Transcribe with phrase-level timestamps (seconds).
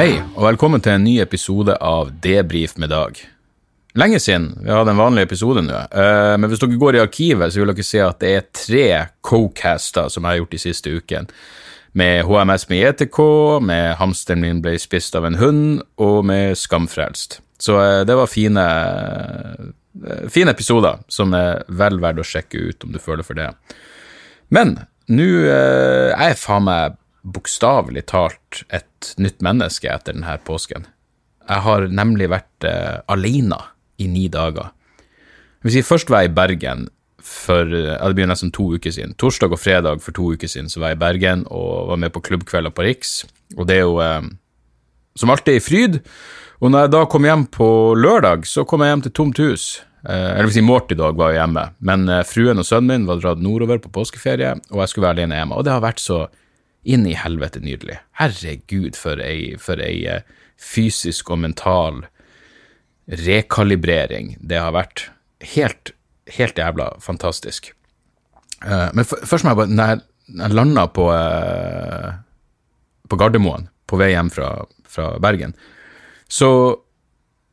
[0.00, 3.18] Hei, og velkommen til en ny episode av Debrif med Dag.
[4.00, 7.52] Lenge siden vi hadde en vanlig episode nå, eh, men hvis dere går i arkivet,
[7.52, 8.86] så vil dere se at det er tre
[9.20, 11.28] co-caster som jeg har gjort de siste ukene.
[11.92, 13.20] Med HMS med JTK,
[13.68, 17.42] med Hamsteren min ble spist av en hund, og med Skamfrelst.
[17.60, 18.64] Så eh, det var fine,
[20.00, 23.50] eh, fine episoder som er vel verdt å sjekke ut om du føler for det.
[24.48, 24.78] Men
[25.12, 30.86] nå er jeg faen meg bokstavelig talt et nytt menneske etter denne påsken.
[31.48, 33.58] Jeg har nemlig vært eh, alene
[34.00, 34.70] i ni dager.
[35.60, 36.88] Hvis si, først var jeg i Bergen
[37.20, 39.12] for ja, det blir nesten to uker siden.
[39.20, 42.14] Torsdag og fredag for to uker siden så var jeg i Bergen og var med
[42.14, 43.12] på klubbkvelder på Riks.
[43.58, 44.30] Og det er jo eh,
[45.20, 46.00] som alltid i fryd.
[46.60, 49.68] Og når jeg da kom hjem på lørdag, så kom jeg hjem til tomt hus.
[50.04, 53.08] Eh, eller vil si, Morty Dog var jo hjemme, men eh, fruen og sønnen min
[53.08, 55.58] var dratt nordover på påskeferie, og jeg skulle være alene hjemme.
[55.58, 56.22] Og det har vært så
[56.84, 57.98] inn i helvete nydelig.
[58.20, 60.22] Herregud, for ei, for ei eh,
[60.60, 62.04] fysisk og mental
[63.10, 65.08] rekalibrering det har vært.
[65.54, 65.94] Helt,
[66.36, 67.72] helt jævla fantastisk.
[68.64, 70.00] Eh, men først må jeg bare Når jeg,
[70.54, 72.12] landa på, eh,
[73.08, 75.54] på Gardermoen, på vei hjem fra, fra Bergen,
[76.28, 76.76] så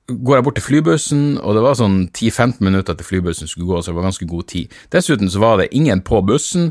[0.08, 3.82] går jeg bort til flybussen, og det var sånn 10-15 minutter til flybussen skulle gå,
[3.82, 4.76] så det var ganske god tid.
[4.94, 6.70] Dessuten så var det ingen på bussen,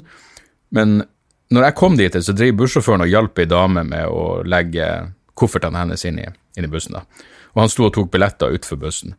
[0.71, 1.03] men
[1.55, 4.87] når jeg kom dit, så drev bussjåføren og hjalp ei dame med å legge
[5.39, 6.27] koffertene hennes inn i,
[6.57, 6.97] inn i bussen.
[6.97, 7.05] da.
[7.55, 9.15] Og han sto og tok billetter utfor bussen.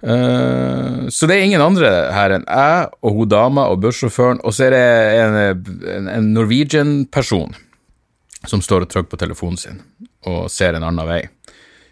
[0.00, 4.54] Uh, så det er ingen andre her enn jeg og hun dama og bussjåføren, og
[4.56, 4.84] så er det
[5.20, 5.40] en,
[5.96, 7.52] en, en Norwegian-person
[8.48, 9.82] som står og trykker på telefonen sin
[10.28, 11.22] og ser en annen vei.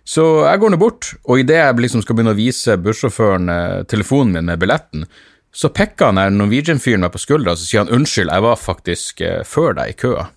[0.08, 3.82] Så jeg går nå bort, og idet jeg liksom skal begynne å vise bussjåføren eh,
[3.92, 5.04] telefonen min med billetten,
[5.58, 9.22] så pekker han Norwegian-fyren meg på skuldra og så sier han unnskyld, jeg var faktisk
[9.26, 10.28] eh, før deg i køa.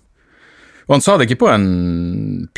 [0.88, 1.68] Og han sa det ikke på en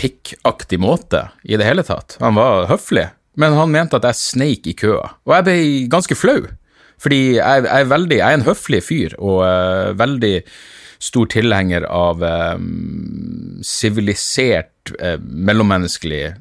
[0.01, 2.17] pikkaktig måte i det hele tatt.
[2.25, 3.11] Han var høflig,
[3.41, 5.11] men han mente at jeg sneik i køa.
[5.29, 5.59] Og jeg ble
[5.93, 6.41] ganske flau,
[7.03, 10.33] fordi jeg, jeg, er, veldig, jeg er en høflig fyr og uh, veldig
[11.05, 16.41] stor tilhenger av sivilisert, sivilisert, uh, mellommenneskelig eh,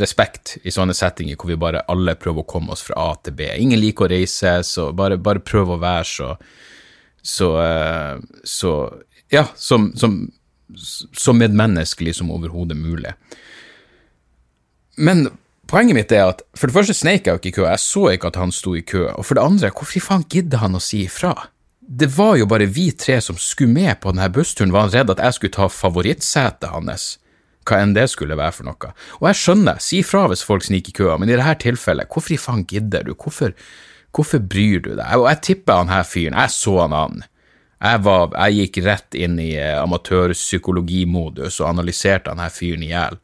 [0.00, 3.36] respekt i sånne settinger hvor vi bare alle prøver å komme oss fra A til
[3.38, 3.46] B.
[3.54, 6.30] Ingen liker å reise, så bare, bare prøv å være så
[7.24, 8.92] så, eh, så
[9.28, 10.30] ja, som, som,
[11.12, 13.14] så medmenneskelig som overhodet mulig.
[14.96, 15.30] Men
[15.70, 18.04] poenget mitt er at for det første sneik jeg jo ikke i kø, jeg så
[18.12, 20.76] ikke at han sto i kø, og for det andre, hvorfor i faen gidder han
[20.76, 21.32] å si ifra?
[21.80, 25.16] Det var jo bare vi tre som skulle med på denne bussturen, var han redd
[25.16, 27.14] at jeg skulle ta favorittsetet hans?
[27.64, 28.92] Hva enn det skulle være for noe.
[29.20, 32.36] Og jeg skjønner, si fra hvis folk sniker i køa, men i dette tilfellet, hvorfor
[32.36, 33.14] i faen gidder du?
[33.14, 33.54] Hvorfor,
[34.14, 35.06] hvorfor bryr du deg?
[35.16, 37.24] Og jeg tipper han her fyren, jeg så han an.
[37.84, 43.18] Jeg, var, jeg gikk rett inn i eh, amatørpsykologimodus og analyserte her fyren i hjel.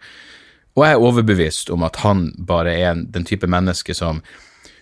[0.77, 4.23] Og jeg er overbevist om at han bare er den type menneske som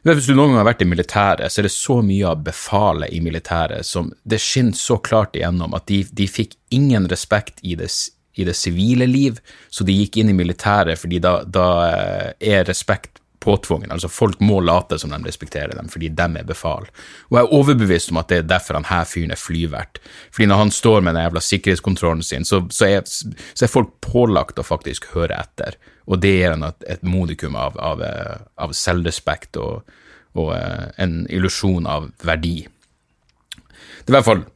[0.07, 3.11] Hvis du noen gang har vært i militæret, så er det så mye av befalet
[3.13, 7.75] i militæret som Det skinner så klart igjennom at de, de fikk ingen respekt i
[7.77, 7.91] det,
[8.38, 9.38] i det sivile liv,
[9.71, 13.19] så de gikk inn i militæret fordi da, da eh, er respekt
[13.49, 13.91] påtvungen.
[13.93, 16.88] Altså Folk må late som de respekterer dem, fordi de er befal.
[17.28, 20.00] Og jeg er overbevist om at det er derfor han her fyren er flyvert.
[20.35, 23.94] Fordi når han står med den jævla sikkerhetskontrollen sin, så, så, er, så er folk
[24.05, 25.79] pålagt å faktisk høre etter.
[26.08, 29.96] Og det er en, et modikum av, av, eh, av selvrespekt og,
[30.38, 32.56] og eh, en illusjon av verdi.
[32.64, 34.46] Det er i hvert fall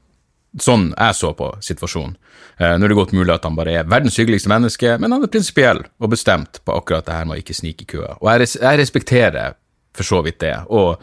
[0.60, 2.16] sånn jeg så på situasjonen.
[2.58, 5.24] Eh, Nå er det godt mulig at han bare er verdens hyggeligste menneske, men han
[5.24, 8.16] er prinsipiell og bestemt på akkurat det her med å ikke snike i køa.
[8.20, 9.58] Og jeg, res jeg respekterer
[9.96, 10.54] for så vidt det.
[10.72, 11.00] Og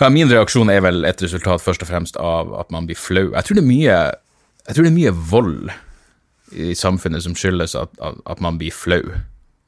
[0.00, 3.28] ja, min reaksjon er vel et resultat først og fremst av at man blir flau.
[3.34, 4.00] Jeg tror det er mye,
[4.68, 5.72] det er mye vold
[6.50, 9.02] i samfunnet som skyldes at, at, man blir flau.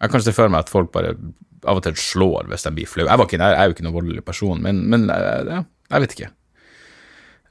[0.02, 1.14] Jeg kan se for meg at folk bare
[1.62, 3.06] av og til slår hvis de blir flau.
[3.06, 5.60] Jeg, jeg er jo ikke noen voldelig person, men, men eh, ja,
[5.92, 6.32] jeg vet ikke.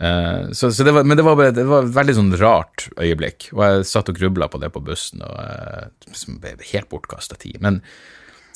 [0.01, 3.51] Eh, så, så det var, men det var, det var et veldig sånn rart øyeblikk,
[3.53, 7.59] og jeg satt og grubla på det på bussen, og uh, ble helt bortkasta tid.
[7.61, 7.81] Men,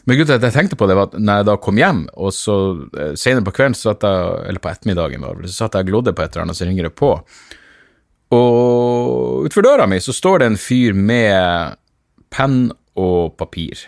[0.06, 2.02] men grunnen til at jeg tenkte på det, var at når jeg da kom hjem,
[2.18, 4.16] og så uh, senere på kvelden, jeg,
[4.50, 6.70] eller på ettermiddagen, var det, så satt jeg og glodde på et eller annet, så
[6.70, 7.14] ringer det på.
[8.34, 11.78] Og utenfor døra mi så står det en fyr med
[12.34, 13.86] penn og papir.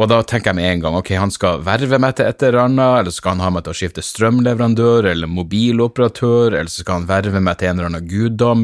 [0.00, 2.62] Og da tenker jeg med en gang ok, han skal verve meg til et eller
[2.62, 6.84] annet, eller så skal han ha meg til å skifte strømleverandør eller mobiloperatør, eller så
[6.84, 8.62] skal han verve meg til en eller annen guddom.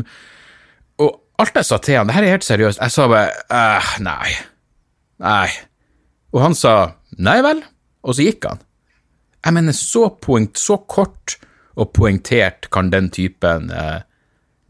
[1.04, 1.10] Og
[1.42, 4.30] alt jeg sa til han, det her er helt seriøst, jeg sa bare eh, nei,
[5.20, 5.48] nei.
[6.32, 6.72] Og han sa
[7.20, 7.60] nei vel,
[8.00, 8.62] og så gikk han.
[9.44, 11.36] Jeg mener, så, poengt, så kort
[11.76, 14.00] og poengtert kan den typen eh,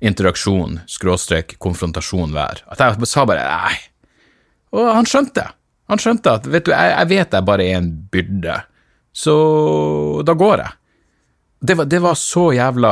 [0.02, 3.78] interaksjon, skråstrek, konfrontasjon være, at jeg sa bare nei.
[4.74, 5.46] Og han skjønte det.
[5.92, 8.56] Han skjønte at vet du, jeg, jeg vet jeg bare er en byrde,
[9.16, 9.36] så
[10.26, 10.72] da går jeg.
[11.66, 12.90] Det var, det var, så jævla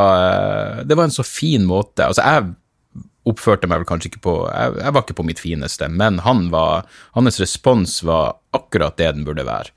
[0.88, 2.06] Det var en så fin måte.
[2.06, 2.54] Altså, jeg
[3.28, 6.46] oppførte meg vel kanskje ikke på jeg, jeg, var ikke på mitt fineste, men han
[6.52, 9.72] var, hans respons var akkurat det den burde være.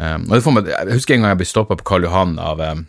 [0.00, 2.86] Um, meg, Jeg husker en gang jeg ble stoppa på Karl Johan av um,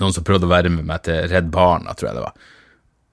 [0.00, 2.53] noen som prøvde å være med meg til Redd Barna, tror jeg det var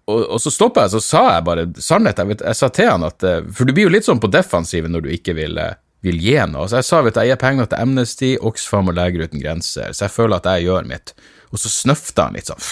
[0.09, 2.19] og, og, så stoppa jeg, så sa jeg bare sannhet.
[2.19, 4.31] Jeg, vet, jeg, sa til han at eh, For du blir jo litt sånn på
[4.33, 6.67] defensiven når du ikke vil, eh, vil gi noe.
[6.69, 9.93] Så jeg sa vet du, jeg gir penger til Amnesty, Oxfam og Leger uten grenser,
[9.93, 11.13] så jeg føler at jeg gjør mitt.
[11.51, 12.69] Og så snøfta han litt sånn.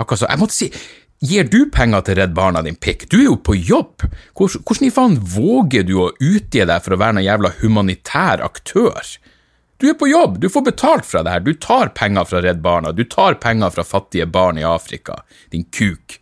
[0.00, 0.28] Akkurat så.
[0.28, 0.72] Jeg måtte si
[1.20, 3.02] Gir du penger til Redd Barna, din pikk?
[3.12, 4.06] Du er jo på jobb!
[4.38, 9.04] Hvordan, i faen våger du å utgi deg for å være noen jævla humanitær aktør?
[9.76, 12.64] Du er på jobb, du får betalt fra det her, du tar penger fra Redd
[12.64, 15.18] Barna, du tar penger fra fattige barn i Afrika,
[15.52, 16.19] din kuk.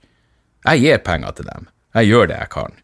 [0.69, 1.69] Jeg gir penger til dem.
[1.97, 2.76] Jeg gjør det jeg kan.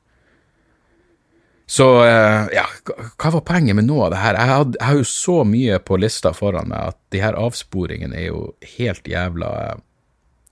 [1.66, 4.36] Så eh, ja, hva var poenget med noe av det her?
[4.36, 8.30] Jeg, jeg har jo så mye på lista foran meg at de her avsporingene er
[8.30, 8.46] jo
[8.76, 9.50] helt jævla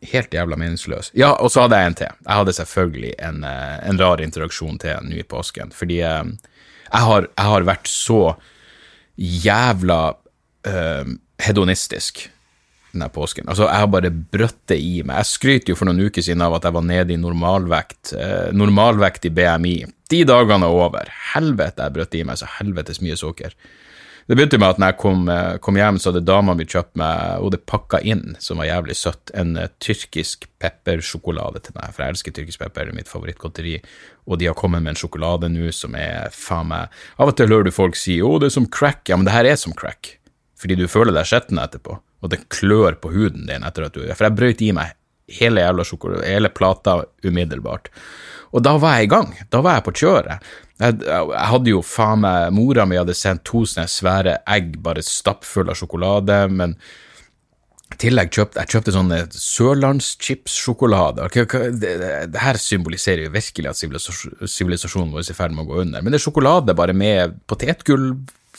[0.03, 1.13] Helt jævla meningsløse.
[1.15, 2.15] Ja, og så hadde jeg en til.
[2.25, 7.05] Jeg hadde selvfølgelig en, eh, en rar interaksjon til nå i påsken, fordi jeg, eh,
[7.07, 8.17] har, jeg har vært så
[9.15, 10.01] jævla
[10.67, 11.13] øh,
[11.47, 12.25] hedonistisk
[12.93, 13.49] denne påsken.
[13.49, 15.23] Altså, jeg har bare brøtt det i meg.
[15.23, 18.51] Jeg skryter jo for noen uker siden av at jeg var nede i normalvekt, eh,
[18.57, 19.77] normalvekt i BMI.
[20.13, 21.15] De dagene er over.
[21.33, 23.57] Helvete, jeg brøt i meg så helvetes mye sukker.
[24.29, 26.95] Det begynte med at når jeg kom, eh, kom hjem, så hadde dama mi kjøpt
[27.01, 31.91] meg og det pakka inn, som var jævlig søtt, en uh, tyrkisk peppersjokolade til meg,
[31.91, 33.81] for jeg elsker tyrkisk pepper, det er mitt favorittgodteri,
[34.31, 37.51] og de har kommet med en sjokolade nå som er faen meg Av og til
[37.51, 39.75] hører du folk si 'å, det er som crack', ja, men det her er som
[39.75, 40.19] crack,
[40.55, 44.03] fordi du føler deg skitten etterpå og det klør på huden din etter at du
[44.15, 44.95] For jeg brøyt i meg
[45.33, 47.89] hele jævla sjokolade, hele plata umiddelbart.
[48.53, 49.31] Og da var jeg i gang.
[49.51, 50.51] Da var jeg på kjøret.
[50.83, 55.05] Jeg, jeg hadde jo faen meg Mora mi hadde sendt to sånne svære egg bare
[55.07, 56.75] stappfulle av sjokolade, men
[57.93, 61.29] i tillegg kjøpte jeg kjøpte sånne sørlandschipssjokolade.
[61.29, 61.95] Okay, det,
[62.41, 66.05] her symboliserer jo virkelig at sivilisasjonen vår er i ferd med å gå under.
[66.05, 68.15] Men det er sjokolade bare med potetgull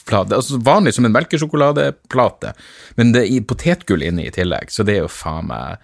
[0.06, 0.36] plate.
[0.36, 2.54] Altså vanlig som en melkesjokoladeplate,
[3.00, 5.80] men det er potetgull inni i tillegg, så det er jo faen meg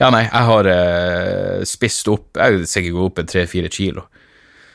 [0.00, 4.06] Ja, nei, jeg har eh, spist opp Jeg er sikkert gått opp en tre-fire kilo,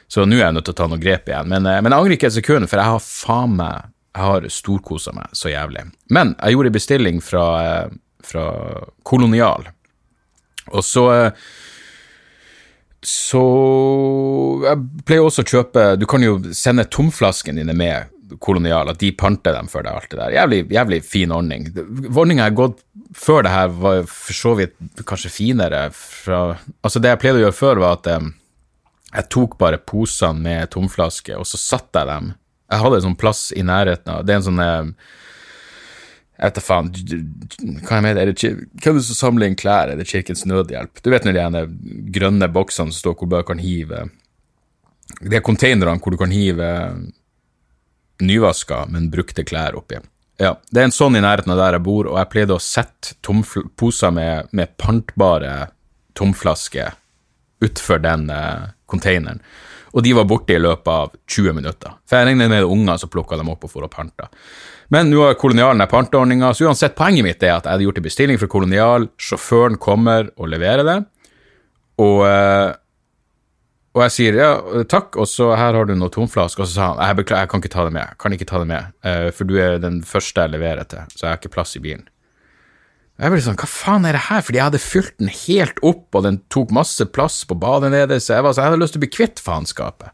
[0.07, 1.49] så nå er jeg nødt til å ta noe grep igjen.
[1.51, 4.49] Men, eh, men jeg angrer ikke et sekund, for jeg har faen meg Jeg har
[4.49, 5.83] storkosa meg så jævlig.
[6.09, 8.45] Men jeg gjorde en bestilling fra, uh, fra
[9.05, 9.67] Kolonial,
[10.73, 11.07] og så
[13.07, 13.41] så
[14.65, 18.09] jeg pleier også å kjøpe Du kan jo sende tomflaskene dine med
[18.39, 20.33] kolonial, at de panter dem for deg, alt det der.
[20.35, 21.69] Jævlig, jævlig fin ordning.
[22.11, 22.81] Ordninga jeg gått
[23.15, 25.85] før det her, var for så vidt kanskje finere.
[25.95, 26.41] Fra,
[26.81, 28.33] altså Det jeg pleide å gjøre før, var at um,
[29.13, 32.33] jeg tok bare posene med tomflaske, og så satte jeg dem
[32.67, 34.91] Jeg hadde en sånn plass i nærheten av Det er en sånn um,
[36.37, 39.57] jeg vet da faen Hva jeg mener, er det, hva er det som samler inn
[39.57, 39.89] klær?
[39.89, 41.01] Er det Kirkens Nødhjelp?
[41.01, 41.63] Du vet når de
[42.13, 44.03] grønne boksene som står hvor du bare kan hive
[45.23, 46.67] De containerne hvor du kan hive
[48.23, 49.99] nyvaska, men brukte klær oppi.
[50.37, 52.61] Ja, det er en sånn i nærheten av der jeg bor, og jeg pleide å
[52.61, 53.15] sette
[53.79, 55.71] poser med, med pantbare
[56.17, 56.93] tomflasker
[57.65, 59.41] utfor den uh, containeren.
[59.97, 61.95] Og de var borte i løpet av 20 minutter.
[62.05, 64.27] For jeg regner med unger som plukka dem opp og for å pante.
[64.93, 68.01] Men nå har Kolonialen er panteordninga, så uansett, poenget mitt er at jeg hadde gjort
[68.01, 70.99] en bestilling for Kolonial, sjåføren kommer og leverer det,
[72.03, 72.77] og uh,
[73.97, 74.49] og jeg sier ja,
[74.85, 76.61] takk, og så her har du noen tomflasker.
[76.61, 78.11] Og så sa han jeg beklager, jeg kan ikke ta det med.
[78.11, 81.15] Jeg kan ikke ta det med, uh, for du er den første jeg leverer til,
[81.15, 82.05] så jeg har ikke plass i bilen.
[83.17, 86.05] Jeg ble sånn, hva faen er det her, fordi jeg hadde fylt den helt opp,
[86.13, 88.93] og den tok masse plass på badet nede, så jeg var så jeg hadde lyst
[88.93, 90.13] til å bli kvitt faenskapet.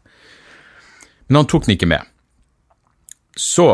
[1.28, 2.08] Men han tok den ikke med.
[3.36, 3.68] Så,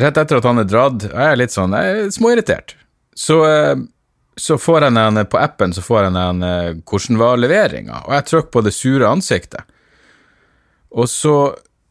[0.00, 2.76] rett etter at han er dratt, er jeg litt sånn jeg er småirritert.
[3.16, 3.76] Så uh,
[4.36, 8.16] så får jeg en, på appen så får jeg en, eh, hvordan var leveringa, og
[8.18, 9.64] jeg trykker på det sure ansiktet.
[10.96, 11.36] Og så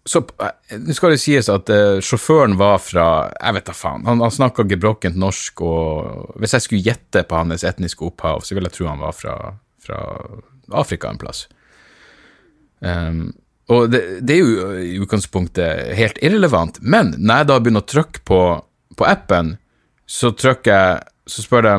[0.05, 4.05] så eh, Nå skal det sies at uh, sjåføren var fra Jeg vet da faen.
[4.05, 8.55] Han, han snakka gebrokkent norsk, og hvis jeg skulle gjette på hans etniske opphav, så
[8.55, 9.35] ville jeg tro han var fra,
[9.81, 9.99] fra
[10.77, 11.47] Afrika en plass.
[12.85, 13.33] Um,
[13.71, 17.89] og det, det, er jo i utgangspunktet helt irrelevant, men når jeg da begynner å
[17.89, 18.41] trykke på,
[18.93, 19.55] på appen,
[20.05, 21.77] så trykker jeg Så spør de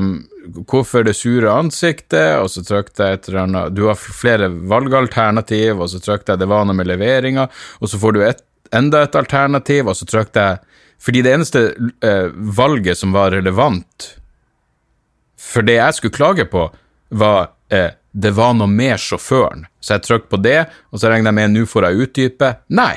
[0.67, 5.81] hvorfor det sure ansiktet, og så trykte jeg et eller annet Du har flere valgalternativ,
[5.81, 7.49] og så trykte jeg det var noe med leveringa,
[7.81, 11.61] og så får du et, enda et alternativ, og så trykte jeg Fordi det eneste
[12.03, 14.15] eh, valget som var relevant
[15.47, 16.67] for det jeg skulle klage på,
[17.09, 19.67] var eh, det var noe med sjåføren.
[19.81, 22.53] Så jeg trykte på det, og så regner jeg med nå får jeg utdype.
[22.73, 22.95] Nei,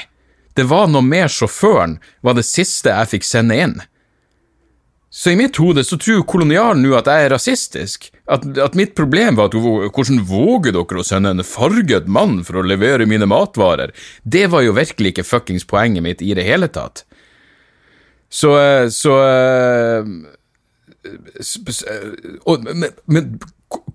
[0.55, 3.75] det var noe med sjåføren, var det siste jeg fikk sende inn.
[5.09, 8.09] Så i mitt hode så tror kolonialen nå at jeg er rasistisk.
[8.29, 12.61] At, at mitt problem var at hvordan våger dere å sende en farget mann for
[12.61, 13.93] å levere mine matvarer?
[14.21, 17.05] Det var jo virkelig ikke fuckings poenget mitt i det hele tatt.
[18.29, 18.53] Så
[18.93, 19.15] Så
[22.45, 23.39] og, men, men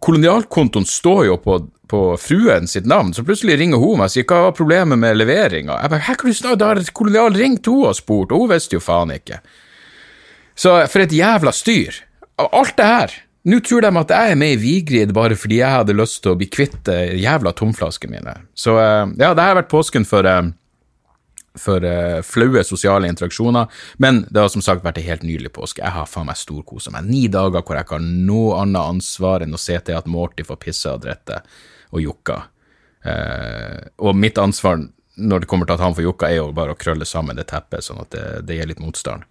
[0.03, 1.59] kolonialkontoen står jo på,
[1.91, 5.19] på, fruen sitt navn, så plutselig ringer hun meg og sier hva var problemet med
[5.19, 5.79] leveringa?
[5.83, 8.53] Jeg bare, her kan du snakke, da har kolonial ringt henne og spurt, og hun
[8.55, 9.41] visste jo faen ikke.
[10.55, 12.03] Så for et jævla styr.
[12.39, 13.15] Alt det her.
[13.45, 16.33] Nå tror de at jeg er med i Vigrid bare fordi jeg hadde lyst til
[16.33, 16.89] å bli kvitt
[17.21, 18.37] jævla tomflaskene mine.
[18.57, 20.49] Så eh, ja, det har vært påsken for, eh,
[21.61, 23.69] for uh, flaue sosiale interaksjoner,
[24.01, 25.85] men det har som sagt vært en helt nydelig påske.
[25.85, 27.05] Jeg har faen meg storkosa meg.
[27.11, 30.47] Ni dager hvor jeg ikke har noe annet ansvar enn å se til at Morty
[30.49, 31.43] får pisse og drette
[31.93, 32.41] og jokka.
[34.03, 34.81] Og mitt ansvar
[35.15, 37.47] når det kommer til at han får jokka, er jo bare å krølle sammen det
[37.53, 39.29] teppet, sånn at det, det gir litt motstand.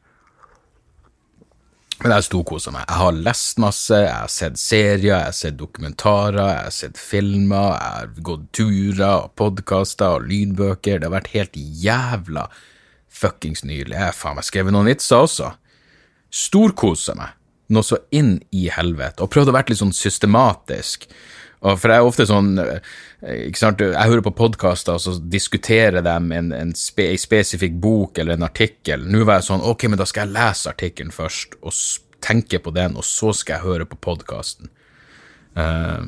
[2.04, 2.84] Men jeg storkosa meg.
[2.90, 7.00] Jeg har lest masse, jeg har sett serier, jeg har sett dokumentarer, jeg har sett
[7.00, 11.00] filmer, jeg har gått turer podkaster og lydbøker.
[11.00, 12.50] Det har vært helt jævla
[13.08, 13.96] fuckings nydelig.
[13.96, 15.54] Jeg har faen meg skrevet noen vitser også.
[16.34, 17.40] Storkosa meg
[17.74, 21.08] noe så inn i helvete, og prøvd å være litt sånn systematisk.
[21.64, 22.80] Og for jeg er ofte sånn eh,
[23.48, 27.78] ikke sant, Jeg hører på podkaster, og så diskuterer de en, en, spe, en, spesifikk
[27.84, 29.06] bok eller en artikkel.
[29.08, 31.76] Nå var jeg sånn Ok, men da skal jeg lese artikkelen først, og
[32.24, 34.70] tenke på den, og så skal jeg høre på podkasten.
[35.56, 36.06] Uh, eh,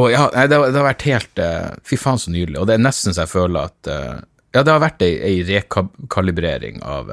[0.00, 2.56] og ja, det, det, har vært helt uh, Fy faen, så nydelig.
[2.60, 4.20] Og det er nesten så jeg føler at uh,
[4.52, 7.08] Ja, det har vært ei, ei rekalibrering av,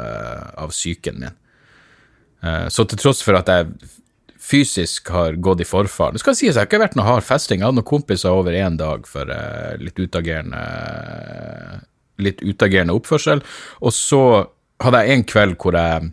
[0.59, 1.36] av psyken min.
[2.71, 3.69] så til tross for at jeg
[4.39, 6.15] fysisk har gått i forfall.
[6.15, 7.60] Det skal sies, jeg har ikke vært noe hard festing.
[7.60, 10.63] Jeg hadde noen kompiser over én dag for uh, litt utagerende
[12.19, 13.43] litt utagerende oppførsel.
[13.84, 14.24] Og så
[14.84, 16.10] hadde jeg en kveld hvor jeg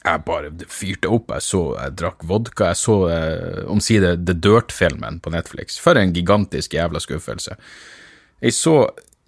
[0.00, 1.28] jeg bare fyrte opp.
[1.34, 2.70] Jeg så, jeg drakk vodka.
[2.70, 5.76] Jeg så eh, omsider The Dirt-filmen på Netflix.
[5.80, 7.58] For en gigantisk jævla skuffelse.
[8.40, 8.76] Jeg så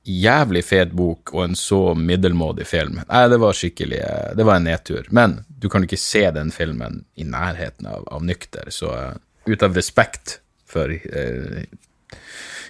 [0.02, 2.98] jævlig fet bok og en så middelmådig film.
[3.06, 5.06] Nei, det var skikkelig eh, Det var en nedtur.
[5.14, 9.12] Men du kan ikke se den filmen i nærheten av, av nykter, så uh,
[9.46, 11.62] ut av respekt for uh,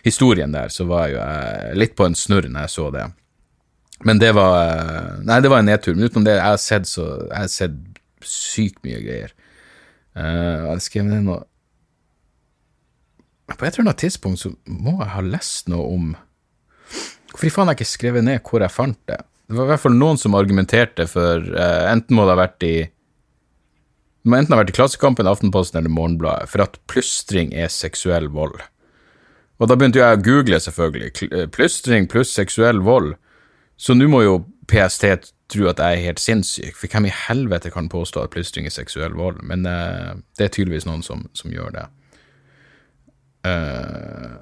[0.05, 3.07] historien der, så var jeg jo litt på en snurr når jeg så det.
[4.05, 5.97] Men det var uh, Nei, det var en nedtur.
[5.97, 7.79] Men utenom det, jeg har sett så Jeg har sett
[8.27, 9.33] sykt mye greier.
[10.13, 11.41] Uh, jeg skrevet ned noe
[13.55, 16.13] På et eller annet tidspunkt så må jeg ha lest noe om
[17.33, 19.21] Hvorfor faen har jeg ikke skrevet ned hvor jeg fant det?
[19.49, 22.67] Det var i hvert fall noen som argumenterte for uh, Enten må det ha vært
[22.69, 22.75] i
[24.23, 28.29] det må enten ha vært i Klassekampen, Aftenposten eller Morgenbladet, for at plystring er seksuell
[28.31, 28.55] vold.
[29.59, 31.11] Og da begynte jeg å google, selvfølgelig.
[31.27, 33.17] Eh, plystring pluss seksuell vold.
[33.75, 34.37] Så nå må jo
[34.71, 35.09] PST
[35.51, 38.75] tro at jeg er helt sinnssyk, for hvem i helvete kan påstå at plystring er
[38.75, 39.43] seksuell vold?
[39.47, 41.85] Men uh, det er tydeligvis noen som, som gjør det.
[43.43, 44.39] Uh,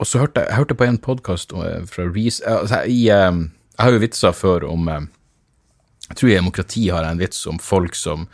[0.00, 3.42] og så hørte jeg, hørte på en podkast eh, fra Reece eh, altså, jeg, eh,
[3.76, 7.60] jeg, har jo vitser før om Jeg tror i demokrati har jeg en vits om
[7.62, 8.26] folk som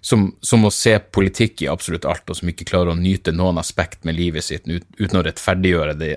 [0.00, 3.58] som, som, må se politikk i absolutt alt, og som ikke klarer å nyte noen
[3.60, 6.10] aspekt med livet sitt uten å rettferdiggjøre det,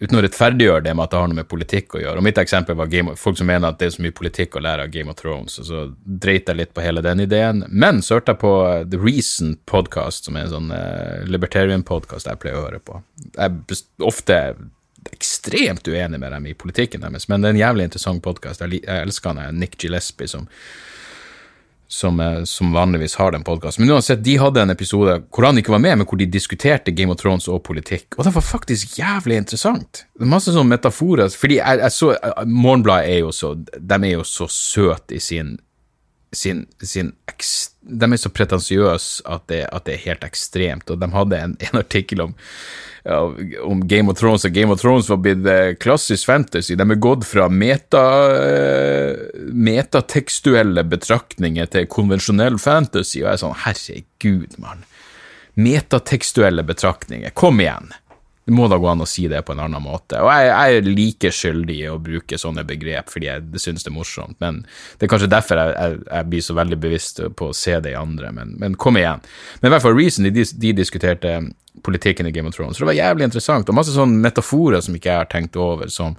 [0.00, 2.20] uten å rettferdiggjøre det med at det har noe med politikk å gjøre.
[2.20, 4.56] Og Mitt eksempel var Game of, folk som mener at det er så mye politikk
[4.56, 5.82] å lære av Game of Thrones, og så
[6.26, 7.64] dreit jeg litt på hele den ideen.
[7.68, 8.54] Men så hørte jeg på
[8.92, 13.02] The Reason Podcast, som er en sånn uh, libertarian-podkast jeg pleier å høre på.
[13.36, 14.40] Jeg er ofte
[15.12, 18.64] ekstremt uenig med dem i politikken deres, men det er en jævlig interessant podkast.
[18.64, 20.48] Jeg, jeg elsker han Nick Gillespie som
[21.88, 23.84] som, som, vanligvis har den podkasten.
[23.84, 26.94] Men uansett, de hadde en episode hvor han ikke var med, men hvor de diskuterte
[26.94, 28.16] Game of Thrones og politikk.
[28.18, 30.04] Og det var faktisk jævlig interessant.
[30.20, 31.30] Er Masse sånne metaforer.
[31.30, 32.10] Fordi jeg, jeg så
[32.46, 35.56] Morgenbladet er jo så De er jo så søte i sin
[36.36, 37.12] sin, sin
[37.80, 40.90] De er så pretensiøse at, at det er helt ekstremt.
[40.90, 42.34] Og de hadde en, en artikkel om,
[43.62, 46.74] om Game of Thrones, og Game of Thrones var blitt eh, klassisk fantasy.
[46.78, 48.02] De er gått fra meta,
[48.40, 48.95] eh,
[49.34, 54.84] metatekstuelle betraktninger til konvensjonell fantasy, og jeg er sånn, herregud, mann.
[55.56, 57.94] Metatekstuelle betraktninger, kom igjen.
[58.46, 60.20] Det må da gå an å si det på en annen måte.
[60.22, 63.90] Og jeg, jeg er like skyldig i å bruke sånne begrep fordi jeg synes det
[63.90, 64.60] er morsomt, men
[65.00, 67.96] det er kanskje derfor jeg, jeg, jeg blir så veldig bevisst på å se det
[67.96, 69.24] i andre, men, men kom igjen.
[69.58, 71.32] Men i hvert fall Reason, de, de diskuterte
[71.82, 74.94] politikken i Game of Thrones, så det var jævlig interessant, og masse sånne metaforer som
[74.94, 76.14] ikke jeg har tenkt over, som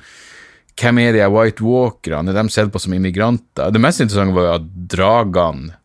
[0.78, 3.72] hvem er de White Walkerne, er de sett på som immigranter?
[3.74, 5.78] Det mest interessante var jo at dragene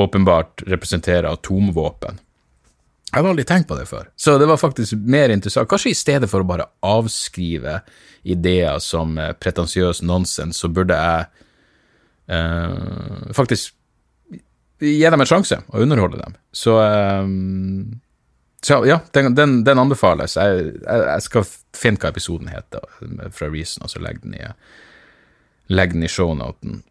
[0.00, 2.20] åpenbart representerer atomvåpen.
[3.10, 5.68] Jeg hadde aldri tenkt på det før, så det var faktisk mer interessant.
[5.68, 7.80] Kanskje i stedet for å bare avskrive
[8.22, 11.26] ideer som eh, pretensiøs nonsens, så burde jeg
[12.30, 13.74] eh, faktisk
[14.80, 16.38] gi dem en sjanse og underholde dem.
[16.54, 17.26] Så, eh,
[18.62, 20.38] så ja, den, den, den anbefales.
[20.38, 22.84] Jeg, jeg, jeg skal finne hva episoden heter
[23.34, 24.46] fra Reason, og så legg den i,
[25.72, 26.82] legg den i shownoten.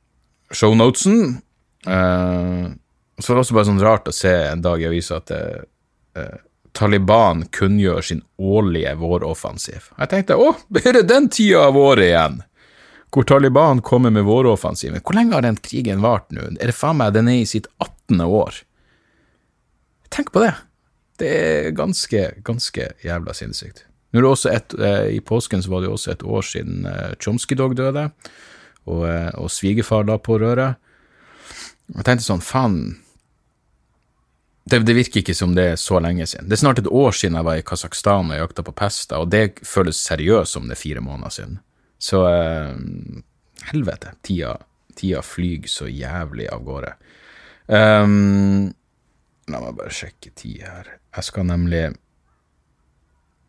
[0.51, 1.39] Shownotesen.
[1.87, 2.73] Uh,
[3.19, 6.37] så var det også bare sånn rart å se en dag i avisa at uh,
[6.75, 9.89] Taliban kunngjør sin årlige våroffensiv.
[9.97, 12.39] Jeg tenkte å, er det den tida av året igjen?
[13.09, 15.01] Hvor Taliban kommer med våroffensiven.
[15.01, 16.45] Hvor lenge har den krigen vart nå?
[16.61, 18.21] Er det faen meg den er i sitt 18.
[18.21, 18.61] år?
[20.13, 20.53] Tenk på det.
[21.19, 23.88] Det er ganske, ganske jævla sinnssykt.
[24.09, 26.45] Nå er det også et, eh, I påsken så var det jo også et år
[26.45, 28.09] siden eh, Chomsky Dog døde,
[28.89, 30.79] og, eh, og svigerfar la på røret.
[31.93, 32.79] Jeg tenkte sånn, faen
[34.69, 36.49] det, det, virker ikke som det er så lenge siden.
[36.49, 39.31] Det er snart et år siden jeg var i Kasakhstan og jakta på pester, og
[39.33, 41.55] det føles seriøst som det er fire måneder siden.
[41.99, 42.75] Så eh,
[43.71, 44.55] helvete, tida,
[44.99, 46.93] tida flyr så jævlig av gårde.
[47.69, 48.69] Um,
[49.49, 50.95] la meg bare sjekke tid her.
[51.17, 51.83] Jeg skal nemlig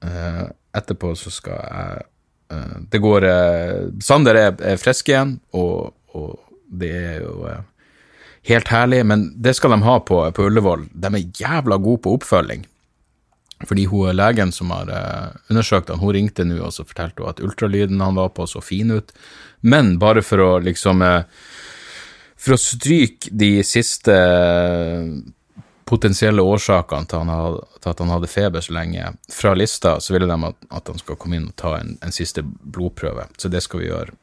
[0.01, 2.05] Etterpå så skal jeg
[2.55, 6.39] uh, Det går uh, Sander er, er frisk igjen, og, og
[6.71, 7.49] det er jo
[8.49, 10.87] helt herlig, men det skal de ha på, på Ullevål.
[10.95, 12.63] De er jævla gode på oppfølging.
[13.69, 14.89] Fordi hun legen som har
[15.51, 18.63] undersøkt han, hun ringte nå og så fortalte hun at ultralyden han var på, så
[18.65, 19.13] fin ut.
[19.61, 21.05] Men bare for å liksom
[22.41, 24.15] For å stryke de siste
[25.90, 27.31] potensielle årsakene til,
[27.81, 31.03] til, at han hadde feber så lenge fra lista, så ville de at, at han
[31.03, 33.26] skal komme inn og ta en, en siste blodprøve.
[33.38, 34.16] Så det skal vi gjøre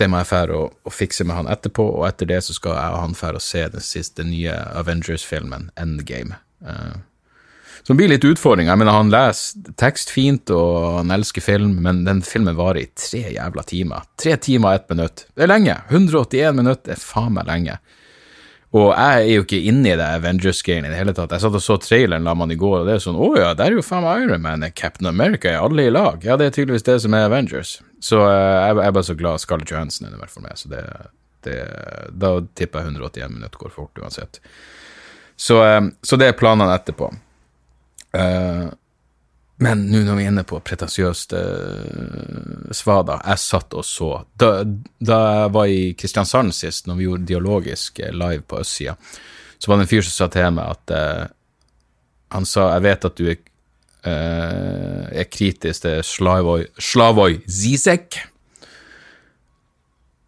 [0.00, 2.72] det må jeg fære og, og, fikse med han etterpå, og etter det så skal
[2.72, 6.38] jeg og han fære og se den siste nye Avengers-filmen, Endgame.
[6.64, 6.96] Uh,
[7.84, 8.74] som blir litt utfordringa.
[8.74, 12.90] Jeg mener, han leser tekst fint, og han elsker film, men den filmen varer i
[12.96, 14.04] tre jævla timer.
[14.20, 15.24] Tre timer og ett minutt.
[15.34, 15.78] Det er lenge.
[15.88, 17.78] 181 minutter er faen meg lenge.
[18.70, 21.32] Og jeg er jo ikke inne i det Avengers-greien i det hele tatt.
[21.34, 23.48] Jeg satt og så traileren la man i går, og det er sånn Å ja,
[23.58, 26.22] der er jo faen meg Iron Man, Captain America, er alle i lag?
[26.22, 27.80] Ja, det er tydeligvis det som er Avengers.
[27.98, 30.70] Så uh, jeg, jeg er bare så glad Scarlett Johansen er hvert fall med, så
[30.70, 30.84] det,
[31.48, 31.56] det,
[32.14, 34.38] da tipper jeg 181 minutter går fort uansett.
[35.34, 37.10] Så, uh, så det er planene etterpå.
[38.14, 38.70] Uh,
[39.60, 44.10] men nå når vi er inne på pretensiøst uh, svada, jeg satt og så.
[44.40, 48.96] Da, da, jeg var i Kristiansand sist, når vi gjorde dialogisk live på østsida,
[49.60, 51.36] så var det en fyr som sa til meg at uh,
[52.30, 53.38] Han sa jeg vet at du er,
[54.06, 58.20] uh, er kritisk til Slavoj, Slavoj Zizek,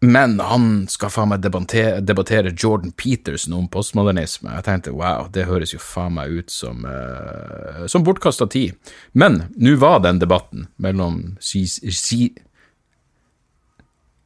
[0.05, 4.51] men han skal faen meg debattere, debattere, Jordan Peterson om postmodernisme.
[4.51, 8.75] Jeg tenkte wow, det høres jo faen meg ut som, uh, som bortkasta tid.
[9.15, 12.33] Men nå var den debatten mellom si, si,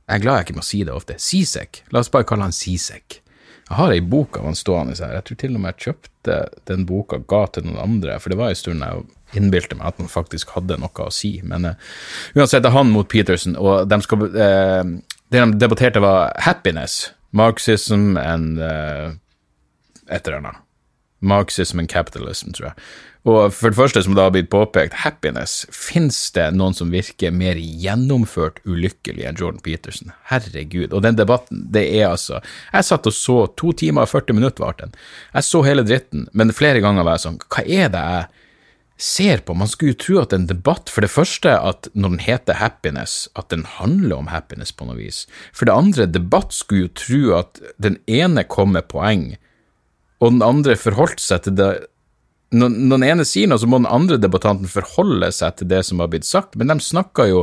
[0.06, 1.18] Jeg er glad jeg ikke må si det ofte.
[1.20, 1.82] Sisek.
[1.92, 3.18] La oss bare kalle han Sisek.
[3.66, 5.12] Jeg har ei bok av han stående her.
[5.18, 6.38] Jeg tror til og med jeg kjøpte
[6.70, 9.04] den boka, ga til noen andre, for det var en stund jeg
[9.36, 11.34] innbilte meg at han faktisk hadde noe å si.
[11.44, 11.92] Men uh,
[12.32, 14.96] uansett, det er han mot Peterson, og de skal uh,
[15.32, 19.12] det de debatterte, var happiness, marxism and uh,
[20.10, 20.62] et eller annet.
[21.20, 22.86] Marxism and capitalism, tror jeg.
[23.26, 25.64] Og for det første, som det har blitt påpekt, happiness.
[25.74, 30.12] Fins det noen som virker mer gjennomført ulykkelig enn Jordan Peterson?
[30.30, 30.92] Herregud.
[30.94, 32.38] Og den debatten, det er altså
[32.70, 34.94] Jeg satt og så to timer og 40 minutter varte den.
[35.34, 38.44] Jeg så hele dritten, men flere ganger var jeg sånn Hva er det jeg
[38.96, 39.54] ser på.
[39.54, 43.26] Man skulle jo tro at en debatt, for det første at når den heter happiness,
[43.36, 45.24] at den handler om happiness på noe vis.
[45.52, 49.34] For det andre, debatt skulle jo tro at den ene kom med poeng,
[50.20, 51.70] og den andre forholdt seg til det
[52.56, 55.98] Når den ene sier noe, så må den andre debattanten forholde seg til det som
[56.00, 57.40] har blitt sagt, men de snakka jo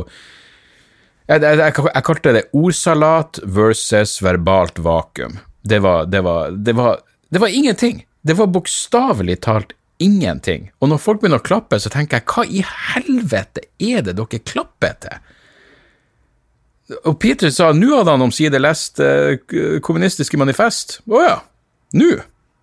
[1.28, 5.38] jeg, jeg, jeg, jeg kalte det ordsalat versus verbalt vakuum.
[5.62, 6.98] Det var, det var, det var,
[7.32, 8.02] det var ingenting.
[8.24, 10.68] Det var bokstavelig talt ingenting.
[10.82, 14.42] Og når folk begynner å klappe, så tenker jeg, hva i helvete er det dere
[14.42, 15.32] klapper til?
[17.08, 19.38] Og Peter sa nå hadde han omsider lest eh,
[19.84, 20.98] kommunistiske manifest.
[21.08, 21.38] Å ja,
[21.96, 22.10] nå?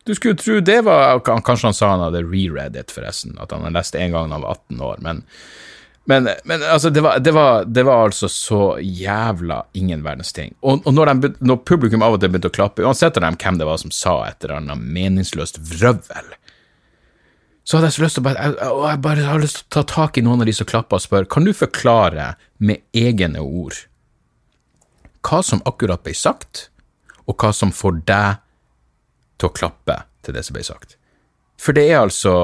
[0.06, 3.38] Du skulle tro det var Kanskje han sa han hadde reread it, forresten.
[3.42, 5.02] At han hadde lest det en gang da han var 18 år.
[5.06, 5.24] Men,
[6.10, 10.54] men, men altså, det var, det, var, det var, altså så jævla ingen verdens ting.
[10.62, 13.38] Og, og når, de, når, publikum av og til begynte å klappe, uansett av dem
[13.42, 16.34] hvem det var som sa et eller annet meningsløst vrøvl,
[17.72, 19.76] så hadde jeg så lyst til å bare, jeg, jeg bare har lyst til å
[19.78, 23.40] ta tak i noen av de som klapper og spør kan du forklare med egne
[23.40, 23.78] ord
[25.24, 26.66] hva som akkurat ble sagt,
[27.30, 28.42] og hva som får deg
[29.40, 30.98] til å klappe til det som ble sagt.
[31.62, 32.36] For det er altså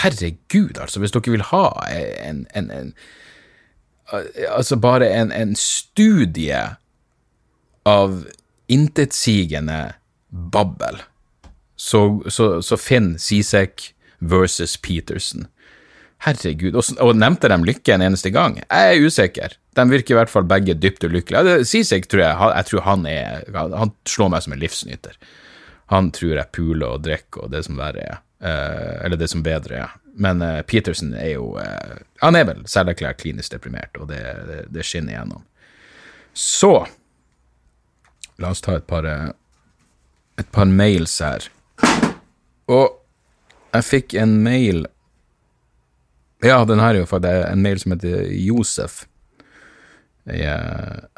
[0.00, 2.94] Herregud, altså, hvis dere vil ha en, en, en
[4.48, 6.62] Altså bare en, en studie
[7.84, 8.14] av
[8.72, 9.98] intetsigende
[10.30, 11.02] babbel,
[11.76, 12.00] så,
[12.32, 13.91] så, så finn Sisek
[14.22, 15.48] versus Peterson.
[16.22, 18.60] Herregud, og, og nevnte de Lykke en eneste gang?
[18.62, 19.56] Jeg er usikker.
[19.74, 21.64] De virker i hvert fall begge dypt ulykkelige.
[21.66, 25.16] Sisek tror jeg, jeg tror han er Han slår meg som en livsnyter.
[25.90, 28.20] Han tror jeg puler og drikker og det som verre er.
[28.42, 29.98] Eh, eller det som bedre er.
[30.14, 34.58] Men eh, Peterson er jo eh, Han er vel selverklært klinisk deprimert, og det, det,
[34.74, 35.44] det, skinner igjennom.
[36.34, 36.74] Så
[38.40, 39.06] La oss ta et par,
[40.40, 41.44] et par mails her.
[42.72, 43.01] Og
[43.72, 44.86] jeg fikk en mail
[46.42, 49.04] Ja, den her er jo faktisk en mail som heter Josef
[50.26, 50.42] i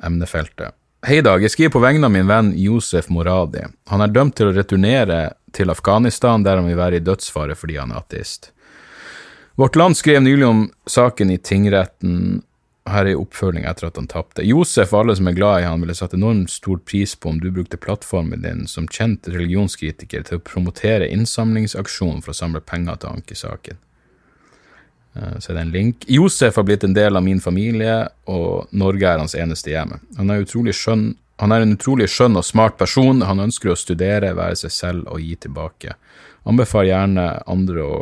[0.04, 0.76] emnefeltet.
[1.04, 1.42] Hei, Dag.
[1.44, 3.60] Jeg skriver på vegne av min venn Josef Moradi.
[3.92, 7.76] Han er dømt til å returnere til Afghanistan, der han vil være i dødsfare fordi
[7.76, 8.50] han er ateist.
[9.60, 12.40] Vårt Land skrev nylig om saken i tingretten.
[12.84, 14.44] Her er oppfølging etter at han tapte.
[14.44, 17.38] Josef og alle som er glad i han, ville satt enormt stor pris på om
[17.40, 23.00] du brukte plattformen din som kjent religionskritiker til å promotere innsamlingsaksjonen for å samle penger
[23.00, 23.80] til ankesaken.
[25.16, 26.04] Eh, så er det en link.
[26.12, 29.96] Josef har blitt en del av min familie, og Norge er hans eneste hjem.
[30.18, 31.06] Han er, skjønn,
[31.40, 33.24] han er en utrolig skjønn og smart person.
[33.24, 35.96] Han ønsker å studere, være seg selv og gi tilbake.
[36.44, 37.98] Anbefaler gjerne andre å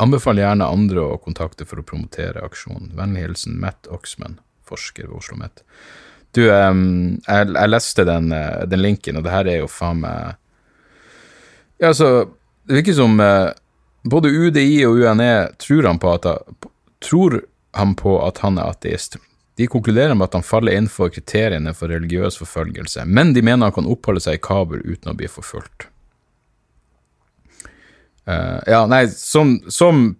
[0.00, 2.94] Anbefaler gjerne andre å kontakte for å promotere aksjonen.
[2.96, 5.64] Vennlig hilsen Matt Oxman, forsker ved Oslo OsloMet.
[6.32, 6.74] Du, jeg,
[7.26, 10.36] jeg, leste den, eh, den, linken, og det her er jo faen meg
[11.80, 12.30] Ja, altså,
[12.68, 13.50] det virker som uh,
[14.06, 16.28] både UDI og UNE tror han, på at,
[17.02, 17.40] tror
[17.76, 19.18] han på at han er ateist.
[19.58, 23.76] De konkluderer med at han faller innenfor kriteriene for religiøs forfølgelse, men de mener han
[23.76, 25.89] kan oppholde seg i Kabul uten å bli forfulgt.
[28.28, 30.10] Uh, ja, nei, som, som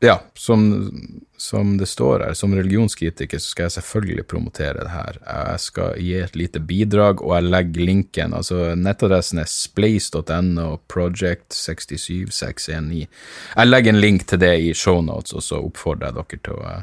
[0.00, 0.90] ja, som,
[1.36, 5.18] som, det står her, som religionskritiker så skal jeg selvfølgelig promotere det her.
[5.26, 8.34] Jeg skal gi et lite bidrag, og jeg legger linken.
[8.34, 13.12] altså Nettadressen er splace.no project 67619.
[13.56, 16.78] Jeg legger en link til det i shownotes, og så oppfordrer jeg dere til å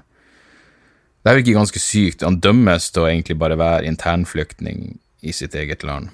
[1.25, 2.21] Det er ikke ganske sykt.
[2.21, 6.13] Han dømmes til å egentlig bare være internflyktning i sitt eget land.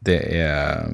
[0.00, 0.86] Det er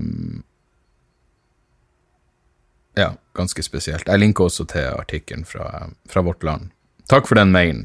[2.97, 4.09] ja, ganske spesielt.
[4.09, 6.71] Jeg linker også til artikkelen fra, fra, Vårt Land.
[7.11, 7.85] Takk for den mailen,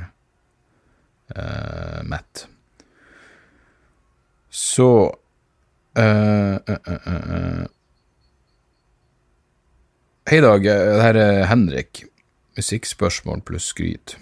[1.35, 2.47] uh, Matt.
[4.49, 4.87] Så
[5.99, 7.67] uh, uh,
[10.31, 10.63] Hei, Dag.
[10.63, 12.05] Det her er Henrik.
[12.55, 14.15] Musikkspørsmål pluss skryt.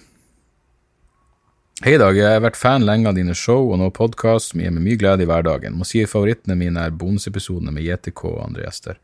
[1.86, 2.18] Hei, Dag.
[2.18, 5.00] Jeg har vært fan lenge av dine show og nå podkast som gir meg mye
[5.00, 5.78] glede i hverdagen.
[5.78, 8.98] Må si favorittene mine er bonusepisodene med JTK og andre gjester.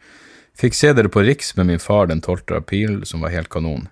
[0.55, 2.55] Fikk se dere på Riks med min far den 12.
[2.55, 3.89] april, som var helt kanon.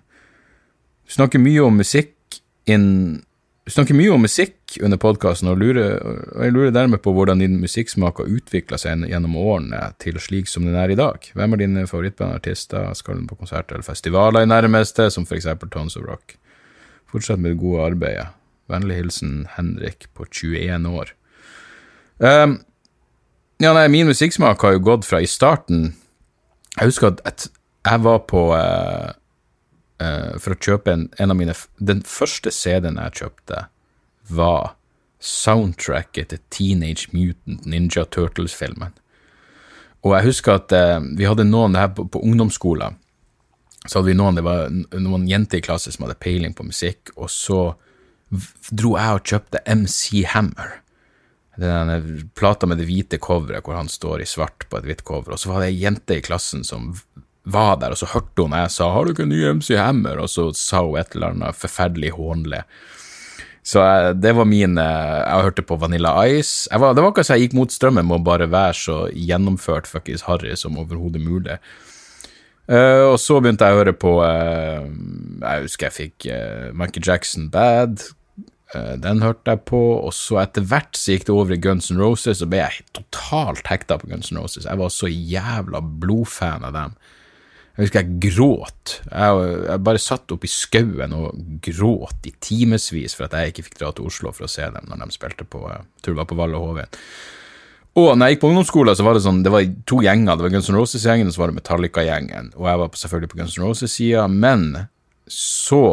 [1.04, 3.22] Du snakker mye om musikk inn
[3.64, 7.54] Du snakker mye om musikk under podkasten, og, og, jeg lurer dermed på hvordan din
[7.62, 11.24] musikksmak har utvikla seg gjennom årene til slik som den er i dag.
[11.32, 12.90] Hvem er dine favorittbandartister?
[12.92, 16.36] Skal den på konserter eller festivaler i nærmeste, som for eksempel Tons of Rock?
[17.08, 18.26] Fortsett med det gode arbeidet.
[18.68, 21.16] Vennlig hilsen Henrik på 21 år.
[22.20, 22.58] Um,
[23.64, 25.94] ja, nei, min musikksmak har jo gått fra i starten
[26.78, 27.46] jeg husker at
[27.84, 29.12] jeg var på uh,
[30.02, 33.66] uh, For å kjøpe en, en, av mine Den første CD-en jeg kjøpte,
[34.32, 34.74] var
[35.24, 38.92] soundtracket til Teenage Mutant Ninja Turtles-filmen.
[40.04, 42.98] Og jeg husker at uh, vi hadde noen her på, på ungdomsskolen.
[43.84, 47.12] Så hadde vi noen, det var noen jenter i klasse som hadde peiling på musikk,
[47.20, 47.74] og så
[48.72, 50.80] dro jeg og kjøpte MC Hammer
[51.60, 55.36] den plata med det hvite coveret hvor han står i svart på et hvitt cover,
[55.36, 56.92] og så var det ei jente i klassen som
[57.44, 60.20] var der, og så hørte hun jeg sa 'Har du ikke en ny MC Hammer?'
[60.20, 62.62] og så sa hun et eller annet forferdelig hånlig.
[63.64, 63.80] Så
[64.12, 66.68] det var min eh, Jeg hørte på Vanilla Ice.
[66.70, 69.88] Var, det var akkurat så jeg gikk mot strømmen med å bare være så gjennomført
[69.88, 71.56] fuckings harry som overhodet mulig.
[72.64, 77.04] Uh, og så begynte jeg å høre på uh, Jeg husker jeg fikk uh, Michael
[77.04, 78.00] Jackson Bad.
[78.74, 81.90] Eh, den hørte jeg på, og så etter hvert så gikk det over i Guns
[81.92, 84.66] N' Roses, og ble jeg totalt hekta på Guns N' Roses.
[84.68, 86.96] Jeg var så jævla blodfan av dem.
[87.74, 88.96] Jeg husker jeg gråt.
[89.10, 93.64] Jeg, jeg bare satt oppe i skauen og gråt i timevis for at jeg ikke
[93.66, 96.38] fikk dra til Oslo for å se dem når de spilte på det var på
[96.38, 96.92] Valle Hovin.
[97.98, 100.38] Og når jeg gikk på ungdomsskolen, så var det sånn, det var to gjenger.
[100.38, 102.50] Det var Guns N' Roses-gjengen, og så var det Metallica-gjengen.
[102.58, 104.64] Og jeg var selvfølgelig på Guns N' Roses-sida, men
[105.30, 105.84] så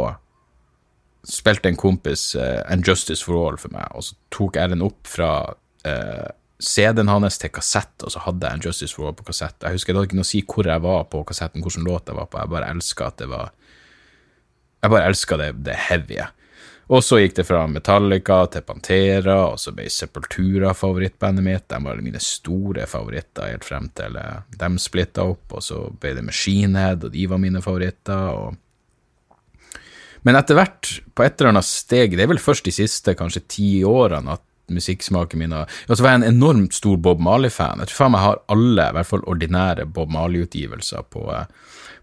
[1.27, 4.85] spilte en kompis uh, And Justice for All for meg, og så tok jeg den
[4.85, 6.29] opp fra uh,
[6.61, 9.57] CD-en hans til kassett, og så hadde jeg And Justice for All på kassett.
[9.61, 12.11] Jeg husker det hadde ikke noe å si hvor jeg var på kassetten, hvilken låt
[12.11, 13.57] jeg var på, jeg bare elska at det var
[14.81, 16.23] Jeg bare elska det, det heavye.
[16.91, 21.67] Og så gikk det fra Metallica til Pantera, og så ble Sepultura favorittbandet mitt.
[21.69, 26.15] De var mine store favoritter helt frem til uh, dem splitta opp, og så ble
[26.17, 28.33] det Machine Head, og de var mine favoritter.
[28.33, 28.57] og
[30.27, 33.45] men etter hvert, på et eller annet steg, det er vel først de siste kanskje
[33.49, 37.81] ti årene at musikksmaken min har Og så var jeg en enormt stor Bob Marley-fan.
[37.81, 41.45] Jeg tror faen meg har alle, i hvert fall ordinære Bob Marley-utgivelser på, eh,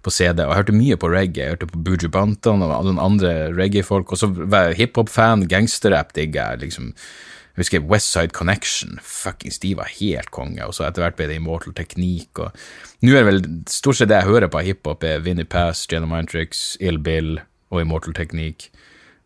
[0.02, 0.44] på CD.
[0.44, 1.44] Og jeg hørte mye på reggae.
[1.44, 4.12] Jeg hørte på Buju Bantan og den andre reggae-folk.
[4.12, 6.61] Og så var jeg hiphop-fan, gangsterrap digger jeg.
[6.61, 6.94] liksom
[7.59, 9.00] jeg husker Westside Connection.
[9.02, 10.62] Fuckings, de var helt konge.
[10.62, 12.38] Og så etter hvert ble det Immortal Teknikk.
[12.38, 12.52] Og
[13.02, 16.07] nå er det vel stort sett det jeg hører på hiphop, er Vinnie Pass, Jenna
[16.07, 18.68] Mindtricks, Ill Bill og Immortal Teknikk.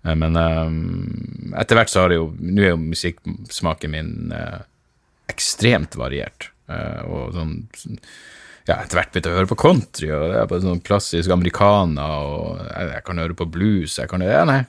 [0.04, 4.62] Eh, men um, etter hvert så har det jo Nå er jo musikksmaken min uh,
[5.30, 6.50] ekstremt variert.
[6.70, 7.56] Uh, og sånn
[8.68, 11.32] Ja, etter hvert begynte jeg å høre på country, og det er på sånn klassisk
[11.34, 14.60] americana, og jeg, jeg, kan høre på blues jeg kan, ja, nei,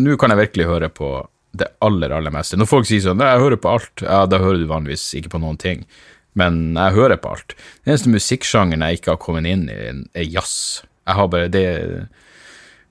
[0.00, 1.10] Nå kan jeg virkelig høre på
[1.52, 2.56] det aller, aller meste.
[2.56, 5.42] Når folk sier sånn 'Jeg hører på alt', ja, da hører du vanligvis ikke på
[5.42, 5.84] noen ting.
[6.32, 7.52] Men jeg hører på alt.
[7.84, 9.76] Den eneste musikksjangeren jeg ikke har kommet inn i,
[10.16, 10.80] er jazz.
[11.04, 11.68] Jeg har bare det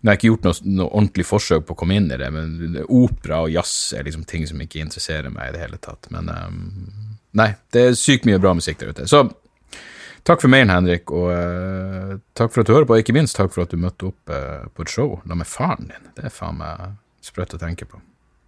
[0.02, 2.80] jeg har ikke gjort noe, noe, ordentlig forsøk på å komme inn i det, men
[2.88, 6.10] opera og jazz er liksom ting som ikke interesserer meg i det hele tatt.
[6.14, 6.56] Men um,
[7.38, 9.06] nei, det er sykt mye bra musikk der ute.
[9.06, 9.20] Så
[10.26, 13.38] takk for mailen, Henrik, og uh, takk for at du hører på, og ikke minst
[13.38, 16.06] takk for at du møtte opp uh, på et show da med faren din.
[16.18, 18.02] Det er faen meg sprøtt å tenke på,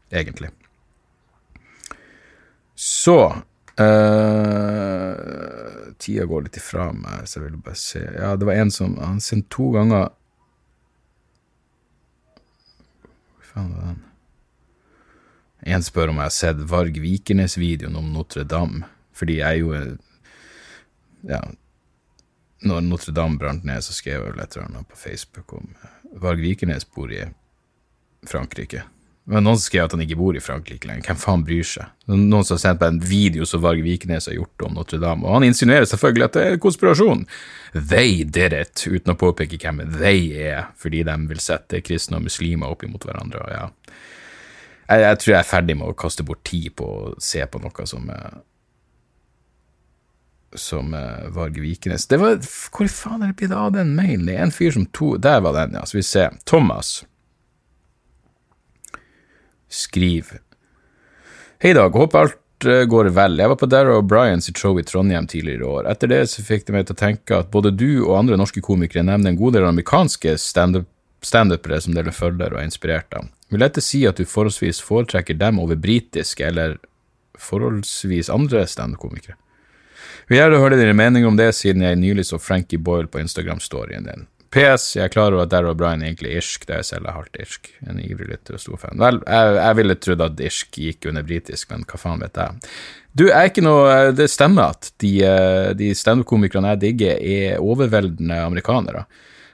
[0.10, 0.50] egentlig.
[2.74, 5.13] Så uh,
[6.02, 8.98] Tida går litt ifra meg, så jeg vil bare se Ja, det var en som
[8.98, 10.10] Han sendte to ganger
[13.54, 14.02] faen var den?
[15.74, 18.84] En spør om jeg har sett Varg Vikernes-videoen om Notre-Dame,
[19.16, 19.76] fordi jeg jo
[21.24, 21.39] Ja,
[22.68, 25.70] når Notre-Dame brant ned, så skrev jeg vel et eller annet på Facebook om
[26.20, 27.22] Varg Vikernes bor i
[28.28, 28.84] Frankrike.
[29.26, 31.06] Var noen skrev at han ikke bor i Frankrike lenger.
[31.08, 31.92] Hvem faen bryr seg?
[32.12, 35.38] Noen som har sendt meg en video som Varg Vikernes har gjort om Notre-Dame, og
[35.38, 37.24] han insinuerer selvfølgelig at det er konspirasjon.
[37.72, 42.26] They did it, uten å påpeke hvem they er, fordi de vil sette kristne og
[42.26, 43.46] muslimer opp imot hverandre.
[43.46, 43.70] og ja.
[44.90, 47.64] Jeg, jeg, tror jeg er ferdig med å kaste bort tid på å se på
[47.64, 48.12] noe som
[50.54, 52.36] som uh, Varg Vikernes Det var,
[52.70, 54.28] Hvor faen er det blitt av den mailen?
[54.28, 55.82] Det er en fyr som to Der var den, ja.
[55.90, 56.36] Så vi ser.
[56.46, 57.00] Thomas
[59.74, 60.36] skriv
[61.64, 61.96] Hei, Dag.
[61.96, 63.38] Håper alt eh, går vel.
[63.40, 65.88] Jeg var på Dara O'Brien sitt show i Trondheim tidligere i år.
[65.92, 68.62] Etter det så fikk det meg til å tenke at både du og andre norske
[68.66, 73.30] komikere nevner en god del amerikanske standupere som dere følger og er inspirert av.
[73.54, 76.76] Vil dette si at du forholdsvis foretrekker dem over britiske eller
[77.40, 79.38] forholdsvis andre standup-komikere?
[80.28, 84.08] Vil gjerne høre dine meninger om det, siden jeg nylig så Frankie Boyle på Instagram-storyen
[84.08, 84.28] din.
[84.54, 87.39] PS, jeg er klar at Darrow O'Brien egentlig er irsk, er jeg selv er halvt
[87.42, 87.72] irsk.
[87.89, 89.00] En ivrig lytter og stor fan.
[89.02, 92.70] Vel, jeg, jeg ville trodd at irsk gikk under britisk, men hva faen vet jeg.
[93.13, 97.63] Du, jeg er ikke noe Det stemmer at de, eh, de standup-komikerne jeg digger, er
[97.63, 99.08] overveldende amerikanere.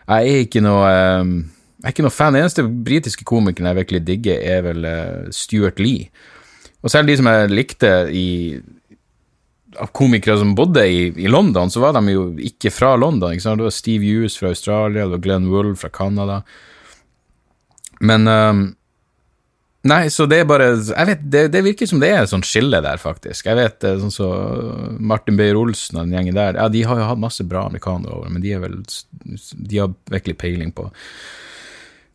[0.10, 1.32] Jeg er ikke noe eh,
[1.80, 2.36] jeg er ikke noe fan.
[2.36, 6.10] Den eneste britiske komikeren jeg virkelig digger, er vel uh, Stuart Lee.
[6.84, 8.28] Og selv de som jeg likte i
[9.78, 13.34] av komikere som bodde i, i, London, så var de jo ikke fra London.
[13.34, 13.62] Ikke sant?
[13.62, 16.42] Det var Steve Hughes fra Australia, det var Glenn Wool fra Canada.
[18.00, 18.68] Men um,
[19.88, 22.48] Nei, så det er bare Jeg vet, det, det, virker som det er et sånt
[22.48, 23.48] skille der, faktisk.
[23.48, 24.28] Jeg vet eh, sånn så
[25.00, 28.34] Martin Beyer-Olsen og den gjengen der, ja, de har jo hatt masse bra amerikanere over,
[28.34, 30.90] men de er vel De har virkelig peiling på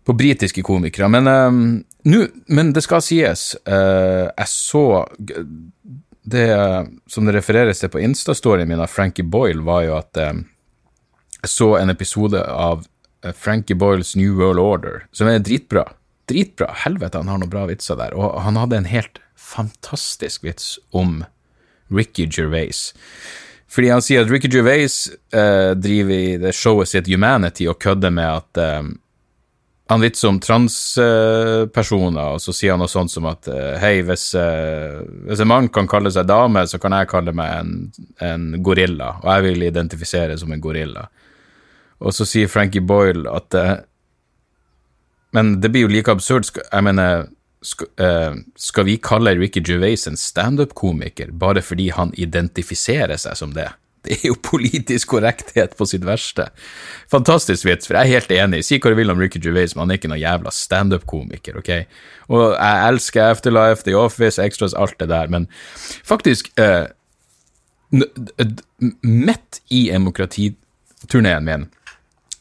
[0.05, 1.09] på britiske komikere.
[1.09, 4.83] Men, um, nu, men det skal sies, uh, jeg så
[6.25, 6.49] det
[7.07, 10.41] som det refereres til på Insta-storyen min av Frankie Boyle, var jo at eh,
[11.45, 12.87] jeg så en episode av
[13.25, 15.85] eh, Frankie Boyles New World Order, som er dritbra.
[16.29, 16.71] dritbra.
[16.87, 18.17] Helvete, han har noen bra vitser der.
[18.17, 21.23] Og han hadde en helt fantastisk vits om
[21.93, 22.93] Ricky Gervais.
[23.69, 24.97] Fordi han sier at Ricky Gervais
[25.35, 28.83] eh, driver i det showet sitt Humanity og kødder med at eh,
[29.87, 34.31] han litt som transpersoner, og så sier han noe sånt som at eh, hei, hvis,
[34.41, 37.75] eh, hvis, en mann kan kalle seg dame, så kan jeg kalle meg en,
[38.25, 41.05] en gorilla, og jeg vil identifisere som en gorilla.
[42.01, 43.77] Og så sier Frankie Boyle at eh,
[45.35, 46.47] Men det blir jo like absurd.
[46.47, 47.27] Jeg mener,
[47.61, 53.67] skal, vi kalle Ricky Gervais en standup-komiker bare fordi han identifiserer seg som det?
[54.05, 56.51] Det er jo politisk korrekthet på sitt verste.
[57.13, 58.65] Fantastisk vits, for jeg er helt enig.
[58.67, 61.71] Si hva du vil om Ricky Gervais, men han er ikke noen jævla standup-komiker, ok?
[62.29, 65.49] Og jeg elsker Afterlife, The Office, Extras, alt det der, men
[66.05, 66.91] faktisk eh,
[69.05, 71.69] Midt i demokratiturneen min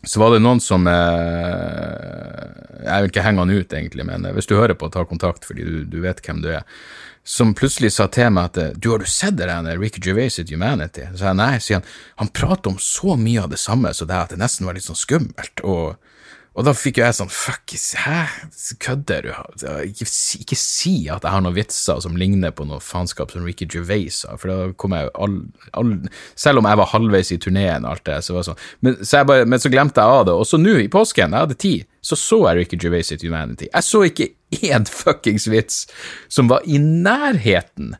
[0.03, 2.39] så var det noen som eh,
[2.83, 5.63] Jeg vil ikke henge han ut, egentlig, men hvis du hører på, ta kontakt, fordi
[5.63, 6.65] du, du vet hvem du er.
[7.23, 10.51] Som plutselig sa til meg at du, har du sett det der Ricky Gervais' sitt
[10.51, 11.05] Humanity?
[11.15, 11.87] Så jeg nei, sier han.
[12.19, 14.75] Han prater om så mye av det samme så det er at det nesten var
[14.75, 15.63] litt sånn skummelt.
[15.63, 15.95] og
[16.53, 18.17] og da fikk jo jeg sånn Fuck, hæ,
[18.83, 19.31] kødder du?
[19.87, 20.05] Ikke,
[20.43, 24.19] ikke, si at jeg har noen vitser som ligner på noe faenskap som Ricky Gervais
[24.21, 25.39] sa, for da kom jeg jo all,
[25.79, 25.95] all,
[26.37, 28.61] Selv om jeg var halvveis i turneen og alt det, så var det sånn.
[28.85, 30.37] Men så, bare, men så, glemte jeg av det.
[30.37, 33.71] Og så nå, i påsken, jeg hadde tid, så så jeg Ricky Gervais sitt Humanity.
[33.71, 34.29] Jeg så ikke
[34.61, 35.83] én fuckings vits
[36.29, 37.95] som var i nærheten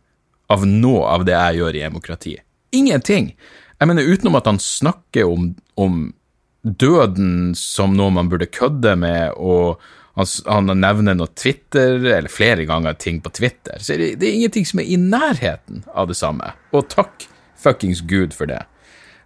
[0.53, 2.35] av noe av det jeg gjør i demokrati.
[2.73, 3.33] Ingenting.
[3.81, 6.03] Jeg mener, utenom at han snakker om, om
[6.63, 9.81] døden som noe man burde kødde med, og
[10.15, 13.79] han, han nevner noe Twitter, eller flere ganger ting på Twitter.
[13.79, 16.53] Så det, det, er ingenting som er i nærheten av det samme.
[16.71, 17.27] Og takk
[17.59, 18.61] fuckings gud for det.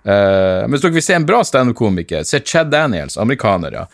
[0.08, 3.86] Uh, hvis dere vil se en bra standup-komiker, se Chad Daniels, amerikaner, ja,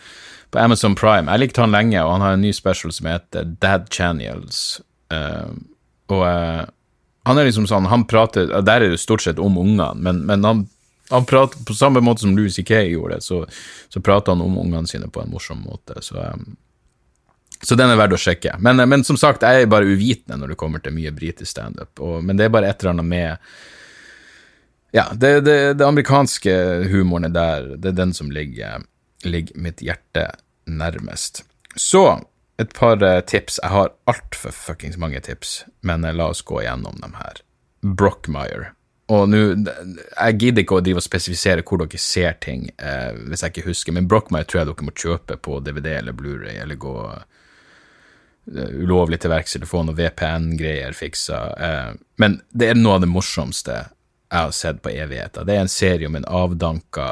[0.54, 1.26] på Amazon Prime.
[1.32, 4.78] Jeg likte han lenge, og han har en ny special som heter Dad Channels.
[5.12, 5.50] Uh,
[6.14, 6.62] og uh,
[7.24, 10.44] han er liksom sånn, han prater Der er det stort sett om ungene, men, men
[10.46, 10.64] han
[11.10, 12.80] han prater, På samme måte som Louis C.K.
[12.80, 13.46] gjorde det, så,
[13.88, 16.02] så prater han om ungene sine på en morsom måte.
[16.02, 16.56] Så, um,
[17.62, 18.56] så den er verdt å sjekke.
[18.58, 22.00] Men, men, som sagt, jeg er bare uvitende når det kommer til mye britisk standup.
[22.22, 23.54] Men det er bare et eller annet med
[24.94, 26.52] Ja, det, det, det amerikanske
[26.92, 27.72] humoren er der.
[27.76, 28.84] Det er den som ligger,
[29.24, 30.28] ligger mitt hjerte
[30.64, 31.42] nærmest.
[31.76, 32.04] Så
[32.62, 33.58] et par eh, tips.
[33.62, 37.42] Jeg har altfor fuckings mange tips, men eh, la oss gå igjennom dem her.
[37.82, 38.70] Brockmeyer
[39.12, 43.44] og nå Jeg gidder ikke å drive og spesifisere hvor dere ser ting, eh, hvis
[43.44, 46.80] jeg ikke husker, men Brochmire tror jeg dere må kjøpe på DVD eller Blu-ray, eller
[46.80, 47.24] gå uh,
[48.80, 51.42] ulovlig til verks eller få noe VPN-greier fiksa.
[51.68, 55.44] Eh, men det er noe av det morsomste jeg har sett på evigheter.
[55.46, 57.08] Det er en serie om en avdanka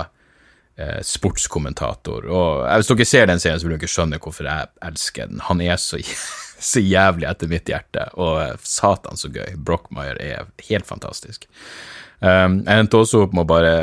[0.76, 2.26] eh, sportskommentator.
[2.26, 5.44] Og hvis dere ser den serien, så vil dere skjønne hvorfor jeg elsker den.
[5.48, 6.00] Han er så
[6.62, 9.56] så jævlig etter mitt hjerte, og eh, satan så gøy.
[9.58, 11.48] Brochmeyer er helt fantastisk.
[12.22, 13.74] Um, jeg endte også opp med å bare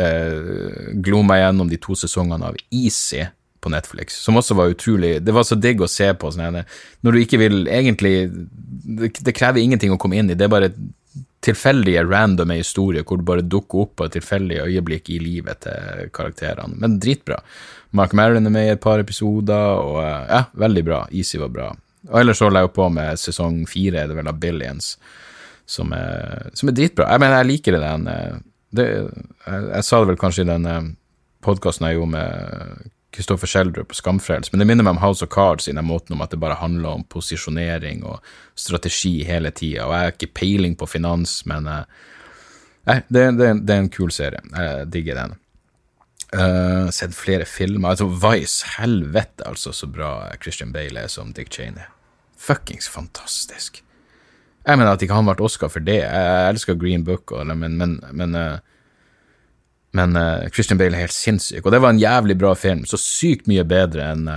[0.00, 3.26] uh, glo meg gjennom de to sesongene av Easy
[3.64, 6.32] på Netflix, som også var utrolig Det var så digg å se på.
[6.32, 6.60] Sånn,
[7.04, 10.52] når du ikke vil egentlig det, det, krever ingenting å komme inn i, det er
[10.52, 10.72] bare
[11.44, 16.08] tilfeldige, randome historier hvor du bare dukker opp på et tilfeldig øyeblikk i livet til
[16.16, 16.76] karakterene.
[16.80, 17.42] Men dritbra.
[17.94, 21.04] Mark Maron er med i et par episoder, og uh, ja, veldig bra.
[21.12, 21.72] Easy var bra.
[22.10, 24.94] Og ellers holder jeg jo på med sesong fire, er det vel, av Billions,
[25.66, 27.08] som er, som er dritbra.
[27.14, 28.42] Jeg mener, jeg liker den eh,
[28.74, 30.90] det, jeg, jeg, sa det vel kanskje i den eh,
[31.46, 35.30] podkasten jeg gjorde med Kristoffer Schjelderup og Skamfrels, men det minner meg om House of
[35.32, 38.18] Cards i den måten om at det bare handler om posisjonering og
[38.58, 39.86] strategi hele tida.
[39.86, 41.70] Og jeg har ikke peiling på finans, men
[42.84, 44.42] Nei, det, det, det, er en kul serie.
[44.52, 45.36] Jeg digger den.
[46.34, 47.94] Uh, sett flere filmer.
[47.94, 51.86] Altså, Vice, helvete, altså, så bra Christian Bale er som Dick Cheney.
[52.44, 53.80] Fuckings fantastisk.
[54.64, 56.00] Jeg mener at ikke han ble Oscar for det.
[56.02, 58.56] Jeg elsker Green Book, men, men, men, uh,
[59.96, 61.64] men uh, Christian Bale er helt sinnssyk.
[61.64, 62.86] Og det var en jævlig bra film.
[62.88, 64.28] Så sykt mye bedre enn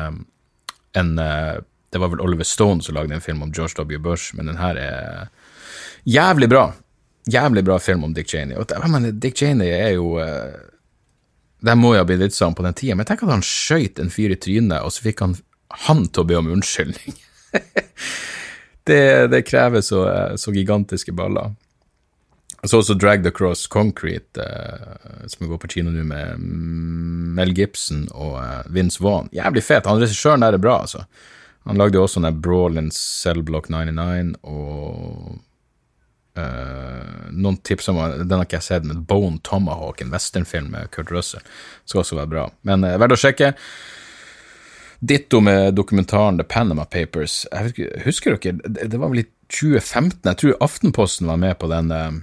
[0.97, 1.09] en,
[1.93, 3.99] Det var vel Oliver Stone som lagde en film om George W.
[4.01, 5.29] Bush, men den her er
[6.03, 6.71] jævlig bra.
[7.31, 8.57] Jævlig bra film om Dick Cheney.
[8.57, 10.17] Og mener, Dick Cheney er jo
[11.59, 14.01] det må jo ha blitt litt sånn på den tida, men tenk at han skøyt
[14.01, 15.37] en fyr i trynet, og så fikk han
[15.87, 17.17] han til å be om unnskyldning.
[18.89, 20.03] det, det, krever så,
[20.37, 21.55] så, gigantiske baller.
[22.61, 26.41] Jeg så også Drag the Cross Concrete, eh, som går på kino nå med
[27.37, 29.29] Mel Gibson og uh, Vince Vaughn.
[29.35, 29.85] Jævlig fet.
[29.85, 31.03] Han regissøren der er bra, altså.
[31.67, 35.43] Han lagde jo også den Brawl in Cellblock 99 og
[36.37, 40.91] Uh, noen tips om Den har ikke jeg sett, men Bone Tomahawk, en westernfilm med
[40.93, 41.41] Kurt Russell,
[41.85, 42.43] skal også være bra.
[42.67, 43.55] Men uh, verdt å sjekke.
[44.99, 47.45] Ditto med dokumentaren The Panama Papers.
[47.53, 51.69] Ikke, husker dere, det, det var vel i 2015, jeg tror Aftenposten var med på
[51.71, 52.17] den eh,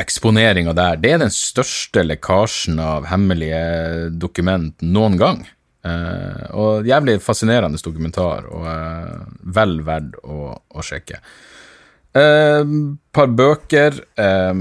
[0.00, 1.00] eksponeringa der.
[1.02, 5.42] Det er den største lekkasjen av hemmelige dokument noen gang.
[5.86, 9.16] Eh, og jævlig fascinerende dokumentar, og eh,
[9.58, 11.20] vel verdt å, å sjekke.
[12.14, 12.76] Et eh,
[13.14, 14.54] par bøker eh,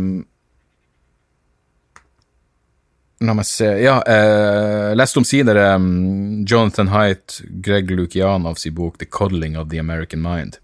[3.25, 9.57] La meg se Ja, eh, leste omsider um, Jonathan Haidt, Greg Lukianovs bok The Coddling
[9.57, 10.59] of the American Mind.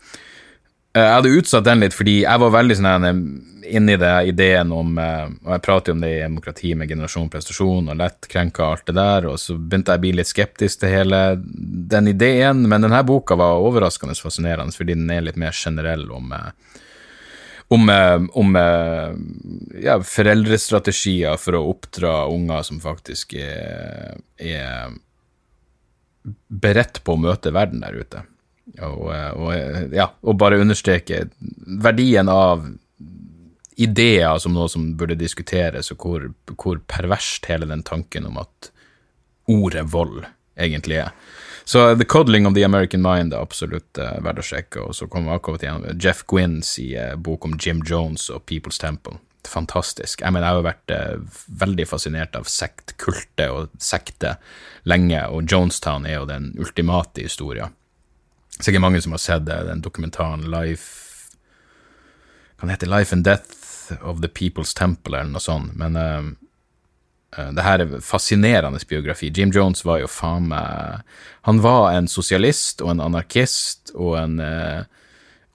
[0.94, 3.22] Eh, jeg hadde utsatt den litt fordi jeg var veldig sånn eh,
[3.74, 7.32] inni det ideen om eh, Og jeg prater jo om det i demokrati med generasjon
[7.34, 10.84] prestasjon og lett krenka alt det der, og så begynte jeg å bli litt skeptisk
[10.84, 11.24] til hele
[11.94, 16.30] den ideen, men denne boka var overraskende fascinerende fordi den er litt mer generell om
[17.74, 17.90] om,
[18.38, 18.58] om
[19.82, 24.94] ja, foreldrestrategier for å oppdra unger som faktisk er, er
[26.48, 28.24] beredt på å møte verden der ute.
[28.80, 29.50] Og, og,
[29.94, 31.26] ja, og bare understreke
[31.84, 32.64] verdien av
[33.76, 38.70] ideer som noe som burde diskuteres, og hvor, hvor perverst hele den tanken om at
[39.52, 40.24] ordet vold
[40.60, 41.12] egentlig er.
[41.66, 44.82] Så The Coddling of the American Mind er absolutt uh, verdt å sjekke.
[44.84, 48.44] Og så kommer vi akkurat igjen Jeff Gwynns i uh, bok om Jim Jones og
[48.50, 49.20] People's Temple.
[49.48, 50.22] Fantastisk.
[50.22, 54.40] Jeg mener, jeg har vært uh, veldig fascinert av sektkultet og sekter
[54.90, 57.76] lenge, og Jonestown er jo den ultimate historien.
[58.60, 61.00] Sikkert mange som har sett den dokumentaren Life
[62.62, 65.74] Kan hete Life and Death of the People's Temple, eller noe sånt.
[65.76, 66.22] Men Eh,
[67.56, 69.32] det her er fascinerende biografi.
[69.34, 71.04] Jim Jones var jo faen meg
[71.48, 74.84] Han var en sosialist og en anarkist og en eh,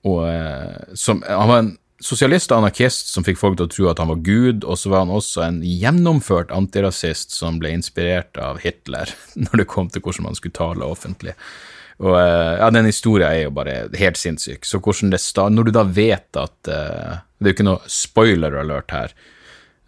[0.06, 1.72] og, eh, som, Han var en
[2.02, 4.92] sosialist og anarkist som fikk folk til å tro at han var Gud, og så
[4.92, 9.10] var han også en gjennomført antirasist som ble inspirert av Hitler
[9.46, 11.34] når det kom til hvordan man skulle tale offentlig.
[11.98, 14.62] Og ja, Den historien er jo bare helt sinnssyk.
[14.62, 16.76] Så hvordan det Når du da vet at Det
[17.42, 19.16] er jo ikke noe spoiler alert her,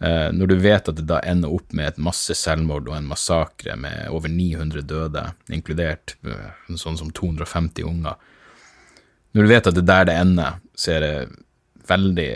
[0.01, 3.75] når du vet at det da ender opp med et masse selvmord og en massakre
[3.77, 8.17] med over 900 døde, inkludert uh, sånn som 250 unger
[9.31, 11.13] Når du vet at det der det ender, så er det
[11.87, 12.31] veldig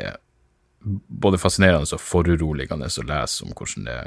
[1.25, 3.97] både fascinerende og foruroligende å lese om hvordan det,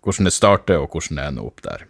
[0.00, 1.84] hvordan det starter, og hvordan det ender opp der.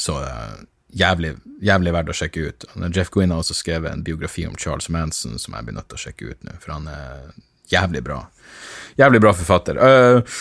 [0.00, 0.56] Så uh,
[0.96, 2.66] jævlig, jævlig verdt å sjekke ut.
[2.96, 6.00] Jeff Gwynn har også skrevet en biografi om Charles Manson som jeg blir nødt til
[6.00, 7.28] å sjekke ut nå, for han er
[7.72, 8.22] jævlig bra.
[8.98, 9.78] Jævlig bra forfatter.
[9.78, 10.38] Uh,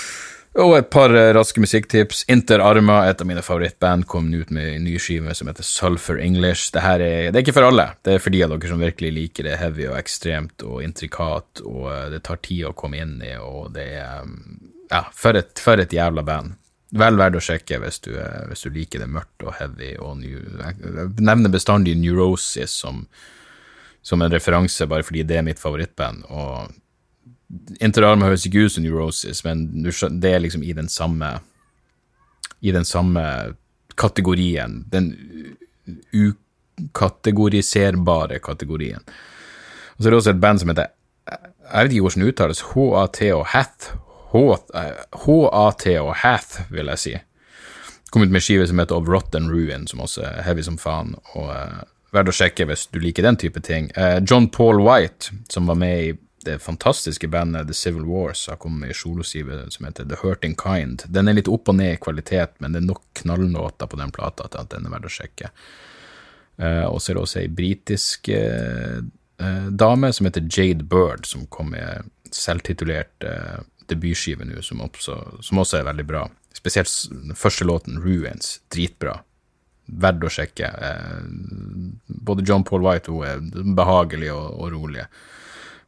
[0.57, 2.23] og et par uh, raske musikktips.
[2.33, 6.17] Inter Arma, et av mine favorittband, kom ut med en ny skive som heter Sulphur
[6.23, 6.71] English.
[6.73, 7.91] Det her er, det er ikke for alle.
[8.01, 11.61] Det er for de av dere som virkelig liker det heavy og ekstremt og intrikat,
[11.65, 14.39] og uh, det tar tid å komme inn i, og det er um,
[14.87, 16.55] Ja, for et, for et jævla band.
[16.97, 18.13] Vel verdt å sjekke hvis du,
[18.47, 23.01] hvis du, liker det mørkt og heavy og new, Jeg nevner bestandig Neurosis som,
[24.01, 26.23] som en referanse, bare fordi det er mitt favorittband.
[26.31, 26.71] og
[27.79, 31.39] Interarma høres ikke ut som Neurosis, men det er liksom i den samme
[32.59, 33.53] I den samme
[33.95, 34.85] kategorien.
[34.91, 35.15] Den
[36.13, 38.99] ukategoriserbare kategorien.
[39.97, 40.85] Og så er det også et band som heter
[41.27, 42.61] Jeg vet ikke hvordan det uttales.
[42.61, 43.93] HAT og Hath.
[44.31, 47.17] HAT og Hath, vil jeg si.
[48.11, 51.15] Kom ut med skive som heter Of Rotten Ruin, som også er heavy som faen.
[51.35, 51.83] og uh,
[52.15, 53.89] Verdt å sjekke hvis du liker den type ting.
[53.97, 56.13] Uh, John Paul White, som var med i
[56.47, 60.55] det fantastiske bandet The Civil Wars har kommet med ei solosive som heter The Hurting
[60.55, 61.03] Kind.
[61.11, 64.13] Den er litt opp og ned i kvalitet, men det er nok knallnåter på den
[64.15, 65.51] plata til at den er verdt å sjekke.
[66.57, 69.03] Uh, og så er det også ei britisk uh,
[69.43, 73.23] uh, dame som heter Jade Bird, som kom med selvtitulert
[73.87, 76.25] debutskive nå, som, som, også er veldig bra.
[76.55, 79.21] Spesielt den første låten, Ruins, dritbra.
[79.87, 80.67] Verdt å sjekke.
[82.27, 85.05] både John Paul White og hun er behagelig og, og rolig.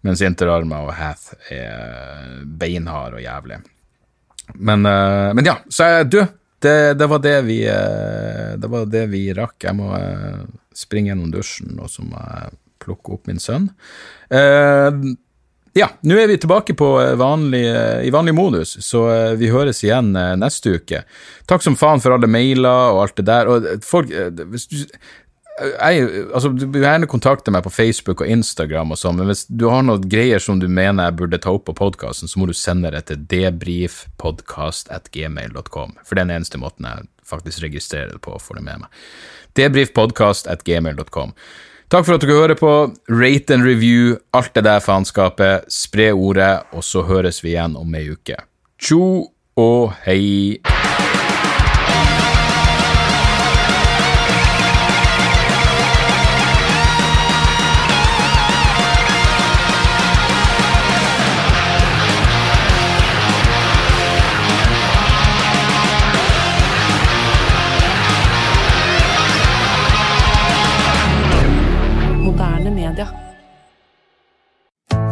[0.06, 3.60] Mens Interarma og Hath er beinhard og jævlig.
[4.56, 6.22] Men, uh, men ja, så du,
[6.60, 9.58] det, det, var det vi uh, Det var det vi rakk.
[9.64, 10.46] Jeg må uh,
[10.76, 13.66] springe gjennom dusjen, og så må jeg plukke opp min sønn.
[15.76, 16.72] ja, nå er vi tilbake
[17.20, 17.66] vanlig,
[18.08, 19.02] i vanlig modus, så
[19.36, 21.02] vi høres igjen neste uke.
[21.46, 23.52] Takk som faen for alle mailer og alt det der.
[23.52, 24.16] Og folk,
[24.54, 24.78] hvis du
[25.60, 29.44] jeg, altså, Du bør gjerne kontakte meg på Facebook og Instagram, og sånn, men hvis
[29.50, 32.46] du har noen greier som du mener jeg burde ta opp på podkasten, så må
[32.50, 36.98] du sende det til debrifpodkast.gmail.com, for det er den eneste måten jeg
[37.30, 38.90] faktisk registrerer det på og får det med meg.
[39.60, 41.30] Debrifpodkast.gmail.com.
[41.90, 42.72] Takk for at dere hører på.
[43.10, 45.66] Rate and review, alt det der faenskapet.
[45.74, 48.38] Spre ordet, og så høres vi igjen om ei uke.
[48.78, 49.06] Tjo
[49.58, 50.62] og hei.